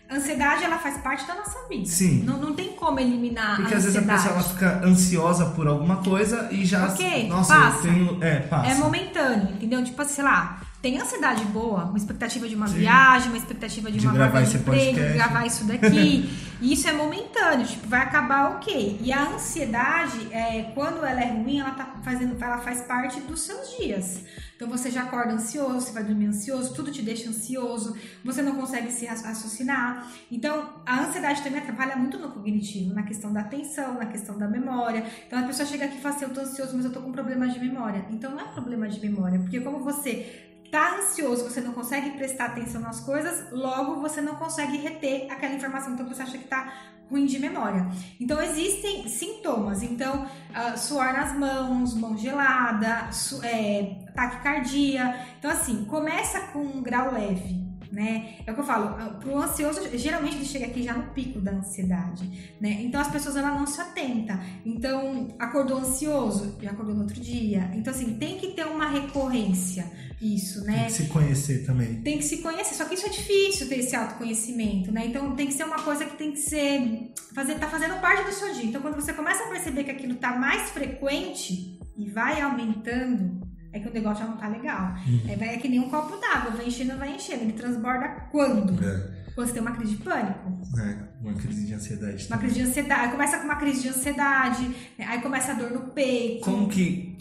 A 0.09 0.17
ansiedade, 0.17 0.63
ela 0.63 0.79
faz 0.79 0.99
parte 0.99 1.27
da 1.27 1.35
nossa 1.35 1.59
vida. 1.69 1.87
Sim. 1.87 2.23
Não, 2.23 2.39
não 2.39 2.55
tem 2.55 2.73
como 2.75 3.01
eliminar 3.01 3.57
Porque 3.57 3.75
às 3.75 3.85
vezes 3.85 3.97
a 3.97 4.03
pessoa 4.03 4.35
ela 4.35 4.43
fica 4.43 4.85
ansiosa 4.85 5.47
por 5.47 5.67
alguma 5.67 5.97
coisa 5.97 6.49
e 6.53 6.65
já... 6.65 6.87
Ok, 6.89 7.29
nossa, 7.29 7.55
passa. 7.55 7.83
Tenho... 7.83 8.23
É, 8.23 8.41
passa. 8.41 8.71
É 8.71 8.75
momentâneo, 8.75 9.55
entendeu? 9.55 9.83
Tipo, 9.83 10.05
sei 10.05 10.23
lá 10.23 10.62
tem 10.83 11.01
ansiedade 11.01 11.45
boa, 11.45 11.85
uma 11.85 11.97
expectativa 11.97 12.49
de 12.49 12.57
uma 12.57 12.67
Sim. 12.67 12.81
viagem, 12.81 13.29
uma 13.29 13.39
expectativa 13.39 13.91
de, 13.91 14.01
de 14.01 14.07
uma 14.07 14.19
vaga 14.19 14.43
de 14.45 14.57
emprego, 14.57 14.99
de 14.99 15.13
gravar 15.13 15.47
isso 15.47 15.65
daqui. 15.65 16.29
e 16.61 16.73
isso 16.73 16.89
é 16.89 16.93
momentâneo, 16.93 17.65
tipo, 17.65 17.87
vai 17.89 18.01
acabar 18.01 18.57
ok. 18.57 18.99
E 19.01 19.13
a 19.13 19.29
ansiedade, 19.29 20.27
é, 20.33 20.73
quando 20.75 21.07
ela 21.07 21.21
é 21.21 21.31
ruim, 21.31 21.61
ela, 21.61 21.71
tá 21.71 22.01
fazendo, 22.03 22.37
ela 22.43 22.59
faz 22.59 22.81
parte 22.83 23.21
dos 23.21 23.43
seus 23.43 23.77
dias. 23.79 24.25
Então 24.57 24.69
você 24.69 24.91
já 24.91 25.03
acorda 25.03 25.33
ansioso, 25.33 25.81
você 25.81 25.93
vai 25.93 26.03
dormir 26.03 26.27
ansioso, 26.27 26.75
tudo 26.75 26.91
te 26.91 27.03
deixa 27.03 27.29
ansioso, 27.29 27.97
você 28.25 28.43
não 28.43 28.57
consegue 28.57 28.91
se 28.91 29.07
raciocinar. 29.07 30.09
Então 30.31 30.69
a 30.85 31.01
ansiedade 31.01 31.43
também 31.43 31.61
trabalha 31.61 31.97
muito 31.97 32.19
no 32.19 32.31
cognitivo, 32.31 32.93
na 32.93 33.05
questão 33.05 33.33
da 33.33 33.41
atenção, 33.41 33.95
na 33.95 34.07
questão 34.07 34.37
da 34.37 34.49
memória. 34.49 35.05
Então 35.27 35.39
a 35.39 35.43
pessoa 35.45 35.67
chega 35.67 35.85
aqui 35.85 35.99
e 35.99 36.01
fala 36.01 36.15
assim: 36.15 36.25
eu 36.25 36.31
tô 36.31 36.41
ansioso, 36.41 36.77
mas 36.77 36.85
eu 36.85 36.93
tô 36.93 37.01
com 37.01 37.13
problema 37.13 37.49
de 37.49 37.59
memória. 37.59 38.05
Então 38.11 38.33
não 38.33 38.41
é 38.41 38.45
problema 38.45 38.89
de 38.89 39.01
memória, 39.01 39.39
porque 39.39 39.61
como 39.61 39.81
você 39.81 40.52
tá 40.73 40.97
ansioso, 40.97 41.45
você 41.45 41.61
não 41.61 41.75
consegue 41.75 42.13
prestar 42.13 42.47
atenção 42.47 42.81
nas 42.81 42.99
coisas, 42.99 43.53
logo 43.53 44.01
você 44.01 44.23
não 44.23 44.37
consegue 44.37 44.79
reter 44.79 45.31
aquela 45.31 45.55
informação, 45.55 45.93
então 45.93 46.09
você 46.09 46.23
acha 46.23 46.39
que 46.39 46.49
tá 46.49 46.73
ruim 47.11 47.27
de 47.27 47.39
memória. 47.39 47.87
Então 48.19 48.41
existem 48.41 49.07
sintomas, 49.07 49.83
então 49.83 50.25
uh, 50.25 50.79
suor 50.79 51.13
nas 51.13 51.39
mãos, 51.39 51.93
mão 51.95 52.17
gelada, 52.17 53.11
é, 53.43 53.99
taquicardia. 54.15 55.15
Então 55.39 55.51
assim, 55.51 55.85
começa 55.85 56.41
com 56.53 56.61
um 56.61 56.83
grau 56.83 57.13
leve, 57.13 57.63
né? 57.93 58.37
É 58.47 58.51
o 58.51 58.55
que 58.55 58.61
eu 58.61 58.65
falo, 58.65 59.19
pro 59.21 59.37
ansioso, 59.37 59.81
geralmente 59.97 60.37
ele 60.37 60.47
chega 60.47 60.67
aqui 60.67 60.83
já 60.83 60.95
no 60.95 61.13
pico 61.13 61.39
da 61.41 61.53
ansiedade, 61.53 62.57
né? 62.61 62.79
Então 62.83 63.01
as 63.01 63.09
pessoas 63.09 63.37
ela 63.37 63.51
não 63.51 63.67
se 63.67 63.81
atenta. 63.81 64.41
Então, 64.65 65.29
acordou 65.39 65.79
ansioso, 65.79 66.57
já 66.61 66.71
acordou 66.71 66.95
no 66.95 67.03
outro 67.03 67.21
dia. 67.21 67.71
Então 67.75 67.93
assim, 67.93 68.15
tem 68.15 68.39
que 68.39 68.49
ter 68.49 68.67
uma 68.67 68.89
recorrência 68.89 69.91
isso, 70.23 70.65
né? 70.65 70.77
Tem 70.77 70.87
que 70.87 70.93
se 70.93 71.07
conhecer 71.09 71.67
também. 71.67 72.01
Tem 72.01 72.19
que 72.19 72.25
se 72.25 72.39
conhecer, 72.39 72.75
só 72.75 72.85
que 72.87 72.95
isso 72.95 73.07
é 73.07 73.11
difícil 73.11 73.69
ter 73.69 73.81
esse 73.81 73.95
autoconhecimento, 73.95 74.91
né? 74.91 75.07
Então 75.07 75.35
tem 75.37 75.47
que 75.47 75.53
ser 75.53 75.65
uma 75.65 75.83
coisa 75.83 76.05
que 76.07 76.17
tem 76.17 76.33
que 76.33 76.39
ser 76.39 77.13
fazer 77.35 77.57
tá 77.57 77.69
fazendo 77.69 78.01
parte 78.01 78.25
do 78.25 78.33
seu 78.33 78.53
dia. 78.55 78.65
Então 78.65 78.81
quando 78.81 78.95
você 78.95 79.13
começa 79.13 79.45
a 79.45 79.49
perceber 79.49 79.85
que 79.85 79.91
aquilo 79.91 80.15
tá 80.15 80.37
mais 80.37 80.71
frequente 80.71 81.79
e 81.97 82.09
vai 82.09 82.41
aumentando, 82.41 83.42
é 83.73 83.81
que 83.81 83.89
o 83.89 83.93
negócio 83.93 84.25
já 84.25 84.31
não 84.31 84.37
tá 84.37 84.49
legal. 84.49 84.95
Uhum. 85.07 85.21
É, 85.29 85.37
vai- 85.37 85.55
é 85.55 85.59
que 85.59 85.69
nem 85.69 85.81
um 85.81 85.89
copo 85.89 86.17
d'água, 86.21 86.51
vai 86.53 86.67
enchendo, 86.67 86.97
vai 86.99 87.15
enchendo. 87.15 87.43
Ele 87.45 87.53
transborda 87.53 88.09
quando? 88.31 88.73
É, 88.85 89.23
Quando 89.35 89.47
você 89.47 89.53
tem 89.55 89.63
uma 89.63 89.73
crise 89.73 89.97
de 89.97 90.03
pânico. 90.03 90.61
é, 90.79 90.99
uma 91.23 91.33
crise 91.35 91.67
de 91.67 91.73
ansiedade. 91.75 92.27
Uma 92.27 92.37
também. 92.37 92.39
crise 92.51 92.55
de 92.65 92.69
ansiedade. 92.69 93.01
Aí 93.03 93.11
começa 93.11 93.39
com 93.39 93.45
uma 93.45 93.57
crise 93.57 93.83
de 93.83 93.89
ansiedade, 93.89 94.63
né? 94.99 95.07
aí 95.07 95.21
começa 95.23 95.53
a 95.53 95.55
dor 95.55 95.71
no 95.71 95.81
peito. 95.93 96.45
Como 96.45 96.69
que 96.69 97.17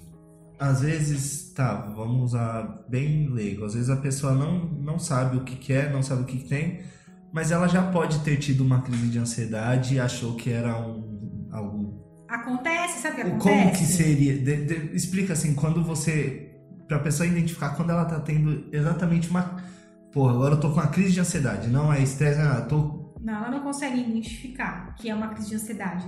às 0.59 0.81
vezes, 0.81 1.51
tá, 1.55 1.73
vamos 1.95 2.21
usar 2.25 2.83
bem 2.87 3.27
leigo, 3.29 3.65
às 3.65 3.73
vezes 3.73 3.89
a 3.89 3.95
pessoa 3.97 4.33
não, 4.33 4.65
não 4.65 4.99
sabe 4.99 5.37
o 5.37 5.43
que 5.43 5.55
quer, 5.55 5.91
não 5.91 6.03
sabe 6.03 6.21
o 6.21 6.25
que 6.25 6.37
tem, 6.47 6.81
mas 7.33 7.49
ela 7.51 7.67
já 7.67 7.81
pode 7.91 8.19
ter 8.19 8.37
tido 8.37 8.61
uma 8.63 8.81
crise 8.81 9.07
de 9.07 9.17
ansiedade 9.17 9.95
e 9.95 9.99
achou 9.99 10.35
que 10.35 10.51
era 10.51 10.77
um. 10.77 11.10
Acontece, 12.53 12.99
sabe 13.01 13.13
o 13.13 13.15
que 13.25 13.29
O- 13.31 13.35
acontece? 13.35 13.57
Como 13.63 13.71
que 13.71 13.85
seria? 13.85 14.37
de- 14.37 14.65
de- 14.65 14.95
explica 14.95 15.33
assim, 15.33 15.53
quando 15.55 15.83
você. 15.83 16.47
Pra 16.87 16.99
pessoa 16.99 17.25
identificar 17.27 17.69
quando 17.69 17.89
ela 17.91 18.03
tá 18.05 18.19
tendo 18.19 18.67
exatamente 18.71 19.29
uma. 19.29 19.61
Porra, 20.11 20.33
agora 20.33 20.55
eu 20.55 20.59
tô 20.59 20.69
com 20.69 20.75
uma 20.75 20.87
crise 20.87 21.13
de 21.13 21.21
ansiedade, 21.21 21.69
não 21.69 21.91
é 21.93 22.01
estresse, 22.01 22.37
não, 22.39 22.53
eu 22.55 22.67
tô. 22.67 23.01
Não, 23.21 23.35
ela 23.35 23.51
não 23.51 23.59
consegue 23.61 23.99
identificar 24.01 24.95
que 24.95 25.07
é 25.09 25.13
uma 25.15 25.27
crise 25.29 25.49
de 25.49 25.55
ansiedade. 25.55 26.05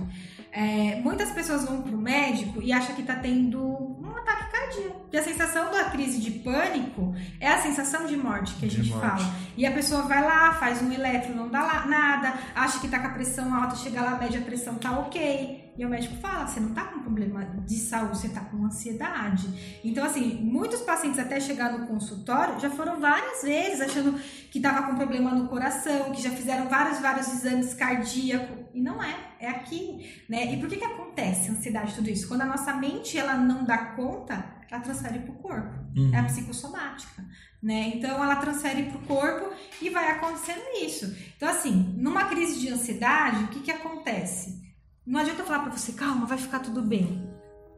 É, 0.52 1.00
muitas 1.00 1.30
pessoas 1.30 1.64
vão 1.64 1.80
pro 1.80 1.96
médico 1.96 2.60
e 2.60 2.72
acham 2.72 2.94
que 2.94 3.02
tá 3.04 3.14
tendo 3.16 3.60
um 3.62 4.10
ataque 4.16 4.50
cardíaco. 4.52 5.06
E 5.12 5.16
a 5.16 5.22
sensação 5.22 5.70
da 5.72 5.84
crise 5.84 6.20
de 6.20 6.32
pânico 6.32 7.14
é 7.40 7.48
a 7.48 7.62
sensação 7.62 8.04
de 8.06 8.16
morte 8.16 8.54
que 8.56 8.66
a 8.66 8.68
De 8.68 8.76
gente 8.82 8.90
morte. 8.90 9.22
fala. 9.22 9.34
E 9.56 9.64
a 9.64 9.70
pessoa 9.72 10.02
vai 10.02 10.22
lá, 10.22 10.52
faz 10.54 10.82
um 10.82 10.92
eletro, 10.92 11.34
não 11.34 11.48
dá 11.48 11.62
lá 11.62 11.86
nada, 11.86 12.34
acha 12.54 12.80
que 12.80 12.88
tá 12.88 12.98
com 12.98 13.06
a 13.06 13.10
pressão 13.10 13.54
alta, 13.54 13.76
chega 13.76 14.02
lá, 14.02 14.18
mede 14.18 14.36
a 14.36 14.40
pressão, 14.42 14.74
tá 14.74 14.98
ok. 14.98 15.63
E 15.76 15.84
o 15.84 15.88
médico 15.88 16.14
fala, 16.16 16.46
você 16.46 16.60
não 16.60 16.72
tá 16.72 16.84
com 16.84 17.00
problema 17.00 17.44
de 17.66 17.76
saúde, 17.78 18.18
você 18.18 18.28
tá 18.28 18.40
com 18.40 18.64
ansiedade. 18.64 19.80
Então, 19.82 20.04
assim, 20.04 20.40
muitos 20.42 20.80
pacientes 20.82 21.18
até 21.18 21.40
chegar 21.40 21.72
no 21.72 21.86
consultório 21.86 22.60
já 22.60 22.70
foram 22.70 23.00
várias 23.00 23.42
vezes 23.42 23.80
achando 23.80 24.18
que 24.50 24.60
tava 24.60 24.86
com 24.86 24.94
problema 24.94 25.32
no 25.32 25.48
coração, 25.48 26.12
que 26.12 26.22
já 26.22 26.30
fizeram 26.30 26.68
vários, 26.68 27.00
vários 27.00 27.26
exames 27.28 27.74
cardíacos. 27.74 28.64
E 28.72 28.80
não 28.80 29.02
é, 29.02 29.16
é 29.40 29.48
aqui, 29.48 30.24
né? 30.28 30.54
E 30.54 30.60
por 30.60 30.68
que 30.68 30.76
que 30.76 30.84
acontece 30.84 31.50
ansiedade, 31.50 31.94
tudo 31.94 32.08
isso? 32.08 32.28
Quando 32.28 32.42
a 32.42 32.46
nossa 32.46 32.72
mente, 32.74 33.18
ela 33.18 33.34
não 33.34 33.64
dá 33.64 33.78
conta, 33.78 34.44
ela 34.70 34.80
transfere 34.80 35.18
pro 35.20 35.34
corpo. 35.34 35.74
Uhum. 35.96 36.14
É 36.14 36.18
a 36.18 36.24
psicossomática, 36.24 37.24
né? 37.62 37.92
Então 37.94 38.22
ela 38.22 38.36
transfere 38.36 38.84
pro 38.84 39.00
corpo 39.00 39.52
e 39.82 39.90
vai 39.90 40.08
acontecendo 40.10 40.62
isso. 40.84 41.16
Então 41.36 41.48
assim, 41.48 41.94
numa 41.96 42.24
crise 42.26 42.60
de 42.60 42.68
ansiedade, 42.68 43.44
o 43.44 43.48
que 43.48 43.60
que 43.60 43.70
acontece? 43.70 44.63
Não 45.06 45.20
adianta 45.20 45.42
eu 45.42 45.46
falar 45.46 45.60
pra 45.64 45.72
você, 45.76 45.92
calma, 45.92 46.26
vai 46.26 46.38
ficar 46.38 46.60
tudo 46.60 46.80
bem. 46.80 47.28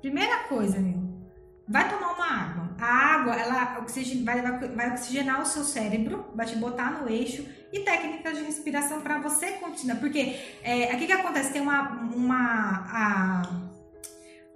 Primeira 0.01 0.45
coisa, 0.45 0.79
meu, 0.79 1.03
vai 1.69 1.89
tomar 1.89 2.13
uma 2.13 2.27
água. 2.27 2.77
A 2.79 2.87
água, 3.15 3.35
ela 3.35 3.79
oxigen- 3.81 4.25
vai, 4.25 4.41
vai- 4.43 4.93
oxigenar 4.93 5.41
o 5.43 5.47
seu 5.47 5.65
cérebro, 5.65 6.27
vai 6.35 6.47
te 6.47 6.55
botar 6.57 6.91
no 6.93 7.09
eixo 7.09 7.45
e 7.73 7.81
técnicas 7.81 8.37
de 8.39 8.45
respiração 8.45 9.01
para 9.01 9.19
você 9.19 9.53
continuar. 9.53 9.97
Porque 9.97 10.37
é, 10.63 10.93
aqui 10.93 11.07
que 11.07 11.13
acontece, 11.13 11.53
tem 11.53 11.63
uma, 11.63 11.91
uma, 12.15 12.87
a- 12.93 13.43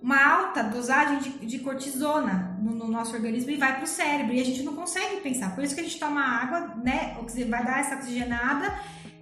uma 0.00 0.22
alta 0.24 0.62
dosagem 0.62 1.18
de, 1.18 1.30
de 1.46 1.58
cortisona 1.58 2.56
no, 2.62 2.72
no 2.72 2.88
nosso 2.88 3.14
organismo 3.14 3.50
e 3.50 3.56
vai 3.56 3.76
pro 3.78 3.86
cérebro. 3.86 4.32
E 4.32 4.40
a 4.40 4.44
gente 4.44 4.62
não 4.62 4.76
consegue 4.76 5.20
pensar. 5.20 5.54
Por 5.54 5.64
isso 5.64 5.74
que 5.74 5.80
a 5.80 5.84
gente 5.84 5.98
toma 5.98 6.20
água, 6.22 6.76
né? 6.84 7.16
Vai 7.48 7.64
dar 7.64 7.80
essa 7.80 7.96
oxigenada. 7.96 8.72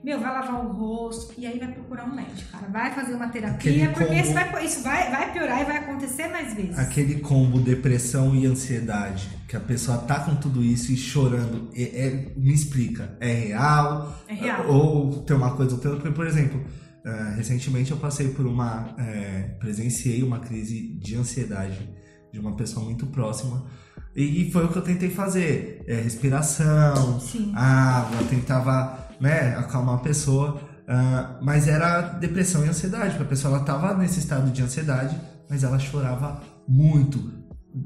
Meu, 0.04 0.20
vai 0.20 0.32
lavar 0.32 0.64
o 0.64 0.72
rosto 0.72 1.34
e 1.36 1.44
aí 1.46 1.58
vai 1.58 1.72
procurar 1.72 2.04
um 2.04 2.14
médico, 2.14 2.50
cara. 2.52 2.68
Vai 2.68 2.94
fazer 2.94 3.14
uma 3.14 3.28
terapia, 3.28 3.56
Aquele 3.56 3.88
porque 3.88 4.04
combo- 4.06 4.20
isso, 4.20 4.32
vai, 4.32 4.64
isso 4.64 4.82
vai, 4.82 5.10
vai 5.10 5.32
piorar 5.32 5.60
e 5.60 5.64
vai 5.64 5.76
acontecer 5.78 6.28
mais 6.28 6.54
vezes. 6.54 6.78
Aquele 6.78 7.16
combo 7.20 7.58
depressão 7.60 8.34
e 8.36 8.46
ansiedade, 8.46 9.28
que 9.48 9.56
a 9.56 9.60
pessoa 9.60 9.98
tá 9.98 10.20
com 10.20 10.36
tudo 10.36 10.62
isso 10.62 10.92
e 10.92 10.96
chorando, 10.96 11.68
é, 11.74 11.82
é- 12.06 12.32
me 12.36 12.54
explica, 12.54 13.16
é 13.20 13.32
real? 13.32 14.16
É 14.28 14.34
real. 14.34 14.68
Ou 14.68 15.22
tem 15.24 15.36
uma 15.36 15.54
coisa 15.56 15.74
ou 15.74 15.80
tem 15.80 15.90
outra? 15.90 16.04
Porque, 16.04 16.14
por 16.16 16.26
exemplo, 16.28 16.64
eh, 17.04 17.32
recentemente 17.36 17.90
eu 17.90 17.96
passei 17.96 18.28
por 18.28 18.46
uma, 18.46 18.94
eh, 18.98 19.56
presenciei 19.58 20.22
uma 20.22 20.38
crise 20.38 20.96
de 21.00 21.16
ansiedade 21.16 21.90
de 22.32 22.38
uma 22.38 22.54
pessoa 22.54 22.84
muito 22.84 23.06
próxima 23.08 23.66
e 24.14 24.48
foi 24.52 24.64
o 24.64 24.68
que 24.68 24.76
eu 24.76 24.82
tentei 24.82 25.10
fazer, 25.10 25.82
é, 25.88 25.94
respiração, 25.96 27.18
Sim. 27.20 27.52
água, 27.54 28.22
tentava 28.28 29.07
né, 29.20 29.56
acalmar 29.56 29.96
a 29.96 29.98
pessoa, 29.98 30.60
ah, 30.86 31.38
mas 31.42 31.68
era 31.68 32.00
depressão 32.14 32.64
e 32.64 32.68
ansiedade, 32.68 33.10
porque 33.10 33.24
a 33.24 33.26
pessoa 33.26 33.56
ela 33.56 33.64
tava 33.64 33.94
nesse 33.94 34.18
estado 34.20 34.50
de 34.50 34.62
ansiedade, 34.62 35.18
mas 35.48 35.62
ela 35.64 35.78
chorava 35.78 36.42
muito, 36.66 37.32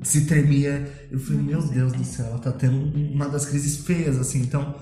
se 0.02 0.26
tremia. 0.26 1.08
Eu 1.10 1.18
falei, 1.18 1.42
meu. 1.42 1.62
Deus 1.62 1.92
do 1.92 2.04
céu, 2.04 2.26
ela 2.26 2.38
tá 2.38 2.52
tendo 2.52 2.76
uma 3.12 3.28
das 3.28 3.44
crises 3.46 3.84
feias, 3.84 4.18
assim, 4.18 4.40
então. 4.42 4.74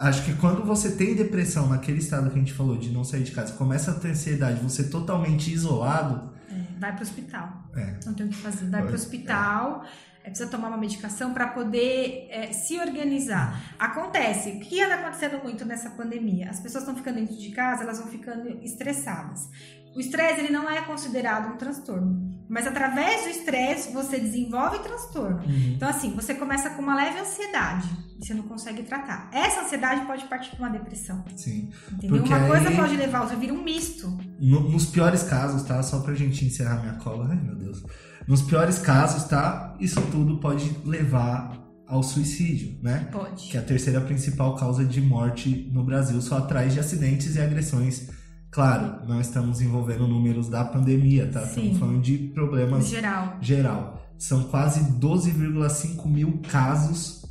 Acho 0.00 0.24
que 0.24 0.32
quando 0.34 0.64
você 0.64 0.92
tem 0.92 1.16
depressão 1.16 1.68
naquele 1.68 1.98
estado 1.98 2.30
que 2.30 2.36
a 2.36 2.38
gente 2.38 2.52
falou 2.52 2.76
de 2.78 2.88
não 2.90 3.02
sair 3.02 3.24
de 3.24 3.32
casa, 3.32 3.52
começa 3.54 3.90
a 3.90 3.94
ter 3.94 4.10
ansiedade, 4.10 4.60
você 4.62 4.84
totalmente 4.84 5.52
isolado, 5.52 6.30
É, 6.48 6.54
vai 6.80 6.92
pro 6.94 7.02
hospital. 7.02 7.64
é, 7.74 7.94
Não 8.06 8.14
tem 8.14 8.26
o 8.26 8.28
que 8.28 8.36
fazer. 8.36 8.66
Vai 8.70 8.80
Vai. 8.80 8.82
pro 8.86 8.94
hospital, 8.94 9.82
é, 9.84 9.88
precisa 10.30 10.50
tomar 10.50 10.68
uma 10.68 10.76
medicação 10.76 11.32
para 11.32 11.48
poder 11.48 12.26
é, 12.30 12.52
se 12.52 12.78
organizar. 12.78 13.74
Acontece, 13.78 14.50
o 14.50 14.60
que 14.60 14.80
anda 14.82 14.94
acontecendo 14.94 15.42
muito 15.42 15.64
nessa 15.64 15.90
pandemia? 15.90 16.50
As 16.50 16.60
pessoas 16.60 16.84
estão 16.84 16.96
ficando 16.96 17.16
dentro 17.16 17.36
de 17.36 17.50
casa, 17.50 17.82
elas 17.82 17.98
vão 17.98 18.08
ficando 18.08 18.62
estressadas. 18.62 19.48
O 19.96 20.00
estresse 20.00 20.40
ele 20.40 20.52
não 20.52 20.68
é 20.70 20.80
considerado 20.82 21.52
um 21.52 21.56
transtorno, 21.56 22.44
mas 22.48 22.66
através 22.66 23.24
do 23.24 23.30
estresse 23.30 23.92
você 23.92 24.18
desenvolve 24.20 24.78
transtorno. 24.80 25.38
Uhum. 25.38 25.72
Então 25.76 25.88
assim, 25.88 26.14
você 26.14 26.34
começa 26.34 26.70
com 26.70 26.82
uma 26.82 26.94
leve 26.94 27.18
ansiedade 27.18 27.88
e 28.20 28.24
você 28.24 28.32
não 28.34 28.44
consegue 28.44 28.82
tratar. 28.84 29.28
Essa 29.32 29.62
ansiedade 29.62 30.06
pode 30.06 30.24
partir 30.26 30.50
para 30.56 30.68
uma 30.68 30.70
depressão, 30.78 31.24
sim. 31.36 31.70
entendeu? 31.92 32.18
Porque 32.18 32.32
uma 32.32 32.46
coisa 32.46 32.68
aí- 32.68 32.76
pode 32.76 32.96
levar, 32.96 33.26
você 33.26 33.36
vira 33.36 33.52
um 33.54 33.62
misto. 33.62 34.16
No- 34.40 34.68
nos 34.70 34.86
piores 34.86 35.22
casos, 35.24 35.62
tá? 35.64 35.82
Só 35.82 36.00
pra 36.00 36.14
gente 36.14 36.44
encerrar 36.44 36.80
minha 36.80 36.94
cola, 36.94 37.28
ai 37.30 37.36
meu 37.40 37.56
Deus. 37.56 37.82
Nos 38.26 38.42
piores 38.42 38.78
casos, 38.78 39.24
tá? 39.24 39.74
Isso 39.80 40.00
tudo 40.10 40.38
pode 40.38 40.70
levar 40.84 41.58
ao 41.86 42.02
suicídio, 42.02 42.78
né? 42.82 43.08
Pode. 43.10 43.48
Que 43.50 43.56
é 43.56 43.60
a 43.60 43.62
terceira 43.62 44.00
principal 44.02 44.54
causa 44.56 44.84
de 44.84 45.00
morte 45.00 45.70
no 45.72 45.82
Brasil, 45.82 46.20
só 46.20 46.36
atrás 46.38 46.74
de 46.74 46.80
acidentes 46.80 47.34
e 47.36 47.40
agressões. 47.40 48.10
Claro, 48.50 49.06
não 49.06 49.20
estamos 49.20 49.60
envolvendo 49.60 50.06
números 50.08 50.48
da 50.48 50.64
pandemia, 50.64 51.26
tá? 51.26 51.40
Sim. 51.42 51.72
Estamos 51.72 51.78
falando 51.78 52.00
de 52.00 52.18
problemas 52.18 52.88
geral. 52.88 53.36
geral. 53.40 54.02
São 54.16 54.44
quase 54.44 54.80
12,5 54.98 56.06
mil 56.06 56.40
casos 56.50 57.24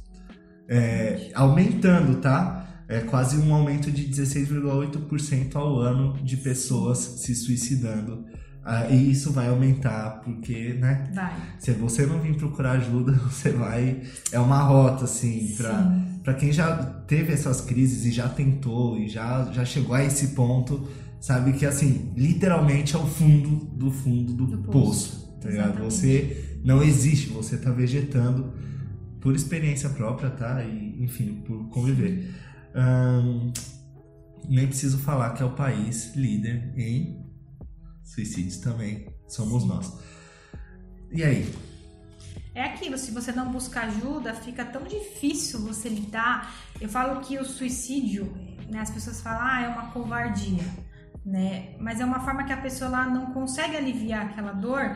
é, 0.67 1.31
aumentando, 1.33 2.21
tá? 2.21 2.65
É 2.87 3.01
quase 3.01 3.37
um 3.37 3.53
aumento 3.53 3.91
de 3.91 4.05
16,8% 4.07 5.55
ao 5.55 5.79
ano 5.79 6.17
de 6.23 6.37
pessoas 6.37 6.97
se 6.97 7.35
suicidando. 7.35 8.25
Ah, 8.63 8.85
e 8.89 9.11
isso 9.11 9.31
vai 9.31 9.47
aumentar, 9.47 10.21
porque, 10.25 10.73
né? 10.73 11.09
Vai. 11.13 11.33
Se 11.57 11.71
você 11.71 12.05
não 12.05 12.19
vir 12.19 12.35
procurar 12.35 12.71
ajuda, 12.73 13.13
você 13.31 13.49
vai. 13.49 14.01
É 14.29 14.39
uma 14.39 14.61
rota, 14.61 15.05
assim, 15.05 15.53
pra, 15.55 15.83
Sim. 15.83 16.19
pra 16.21 16.33
quem 16.33 16.51
já 16.51 16.75
teve 17.07 17.31
essas 17.31 17.61
crises 17.61 18.05
e 18.05 18.11
já 18.11 18.27
tentou 18.27 18.97
e 18.97 19.07
já, 19.07 19.49
já 19.53 19.63
chegou 19.63 19.95
a 19.95 20.03
esse 20.03 20.29
ponto, 20.29 20.85
sabe 21.19 21.53
que, 21.53 21.65
assim, 21.65 22.13
literalmente 22.15 22.95
é 22.95 22.99
o 22.99 23.05
fundo 23.05 23.65
do 23.75 23.91
fundo 23.91 24.33
do, 24.33 24.45
Do 24.47 24.57
poço. 24.71 24.71
poço. 25.11 25.37
tá 25.41 25.49
ligado? 25.49 25.83
Você 25.83 26.59
não 26.63 26.81
existe, 26.83 27.29
você 27.29 27.57
tá 27.57 27.71
vegetando 27.71 28.53
por 29.21 29.35
experiência 29.35 29.89
própria, 29.89 30.29
tá? 30.29 30.63
E, 30.63 31.03
enfim, 31.03 31.41
por 31.45 31.69
conviver. 31.69 32.33
Nem 34.47 34.67
preciso 34.67 34.97
falar 34.99 35.31
que 35.31 35.43
é 35.43 35.45
o 35.45 35.51
país 35.51 36.15
líder 36.15 36.73
em 36.77 37.25
suicídios 38.03 38.57
também. 38.57 39.07
Somos 39.27 39.65
nós. 39.65 39.93
E 41.11 41.23
aí? 41.23 41.53
É 42.55 42.63
aquilo, 42.63 42.97
se 42.97 43.11
você 43.11 43.31
não 43.31 43.51
buscar 43.51 43.87
ajuda, 43.87 44.33
fica 44.33 44.65
tão 44.65 44.83
difícil 44.83 45.59
você 45.59 45.89
lidar. 45.89 46.55
Eu 46.79 46.89
falo 46.89 47.19
que 47.21 47.37
o 47.37 47.45
suicídio, 47.45 48.33
né, 48.69 48.79
as 48.79 48.89
pessoas 48.89 49.21
falam, 49.21 49.41
ah, 49.41 49.61
é 49.61 49.67
uma 49.67 49.91
covardia, 49.91 50.63
né? 51.27 51.75
Mas 51.77 51.99
é 51.99 52.05
uma 52.05 52.21
forma 52.21 52.45
que 52.45 52.53
a 52.53 52.57
pessoa 52.57 52.89
lá 52.89 53.05
não 53.05 53.33
consegue 53.33 53.75
aliviar 53.75 54.27
aquela 54.27 54.53
dor 54.53 54.95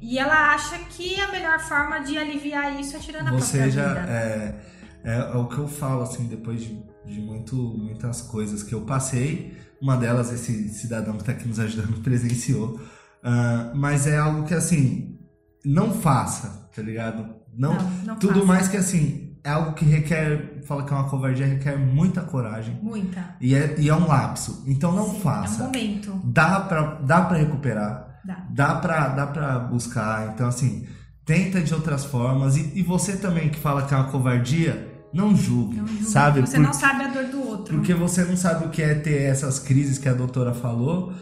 e 0.00 0.18
ela 0.18 0.52
acha 0.54 0.78
que 0.90 1.18
a 1.18 1.32
melhor 1.32 1.58
forma 1.58 2.00
de 2.00 2.18
aliviar 2.18 2.78
isso 2.78 2.96
é 2.96 2.98
tirando 3.00 3.28
a 3.28 3.32
Você 3.32 3.58
própria 3.58 3.70
já. 3.70 3.88
vida. 3.94 4.10
É, 4.12 4.60
é, 5.04 5.16
é 5.16 5.36
o 5.36 5.46
que 5.48 5.58
eu 5.58 5.66
falo, 5.66 6.02
assim, 6.02 6.26
depois 6.26 6.60
de, 6.60 6.82
de 7.06 7.20
muito, 7.20 7.56
muitas 7.56 8.20
coisas 8.20 8.62
que 8.62 8.74
eu 8.74 8.82
passei. 8.82 9.56
Uma 9.80 9.96
delas, 9.96 10.30
esse 10.30 10.68
cidadão 10.68 11.14
que 11.14 11.20
está 11.20 11.32
aqui 11.32 11.48
nos 11.48 11.58
ajudando 11.58 12.00
presenciou. 12.04 12.78
Ah, 13.22 13.72
mas 13.74 14.06
é 14.06 14.18
algo 14.18 14.44
que, 14.44 14.54
assim, 14.54 15.18
não 15.64 15.92
faça, 15.92 16.68
tá 16.74 16.82
ligado? 16.82 17.34
Não, 17.56 17.74
não, 17.74 17.90
não 18.04 18.16
tudo 18.16 18.34
faça. 18.34 18.46
mais 18.46 18.68
que 18.68 18.76
assim, 18.76 19.29
é 19.42 19.50
algo 19.50 19.72
que 19.72 19.84
requer, 19.84 20.62
fala 20.66 20.84
que 20.84 20.92
é 20.92 20.96
uma 20.96 21.08
covardia, 21.08 21.46
requer 21.46 21.76
muita 21.78 22.20
coragem. 22.20 22.78
Muita. 22.82 23.36
E 23.40 23.54
é, 23.54 23.74
e 23.78 23.88
é 23.88 23.94
um 23.94 24.06
lapso. 24.06 24.64
Então 24.66 24.92
não 24.92 25.10
Sim, 25.10 25.20
faça. 25.20 25.62
É 25.62 25.64
um 25.64 25.66
momento. 25.66 26.20
Dá 26.24 26.60
pra, 26.60 26.82
dá 27.02 27.22
pra 27.22 27.38
recuperar. 27.38 28.20
Dá. 28.24 28.46
Dá 28.50 28.74
pra, 28.76 29.08
dá 29.08 29.26
pra 29.26 29.58
buscar. 29.58 30.32
Então, 30.34 30.46
assim, 30.46 30.86
tenta 31.24 31.60
de 31.60 31.72
outras 31.74 32.04
formas. 32.04 32.56
E, 32.56 32.72
e 32.78 32.82
você 32.82 33.16
também 33.16 33.48
que 33.48 33.58
fala 33.58 33.82
que 33.86 33.94
é 33.94 33.96
uma 33.96 34.10
covardia, 34.10 34.88
não 35.12 35.34
julgue. 35.34 35.76
Não 35.76 35.86
julga, 35.86 36.04
sabe? 36.04 36.40
Você 36.42 36.58
não 36.58 36.72
sabe 36.72 37.04
a 37.04 37.08
dor 37.08 37.24
do 37.24 37.48
outro. 37.48 37.76
Porque 37.76 37.94
você 37.94 38.24
não 38.24 38.36
sabe 38.36 38.66
o 38.66 38.70
que 38.70 38.82
é 38.82 38.94
ter 38.94 39.22
essas 39.22 39.58
crises 39.58 39.98
que 39.98 40.08
a 40.08 40.14
doutora 40.14 40.52
falou 40.52 41.12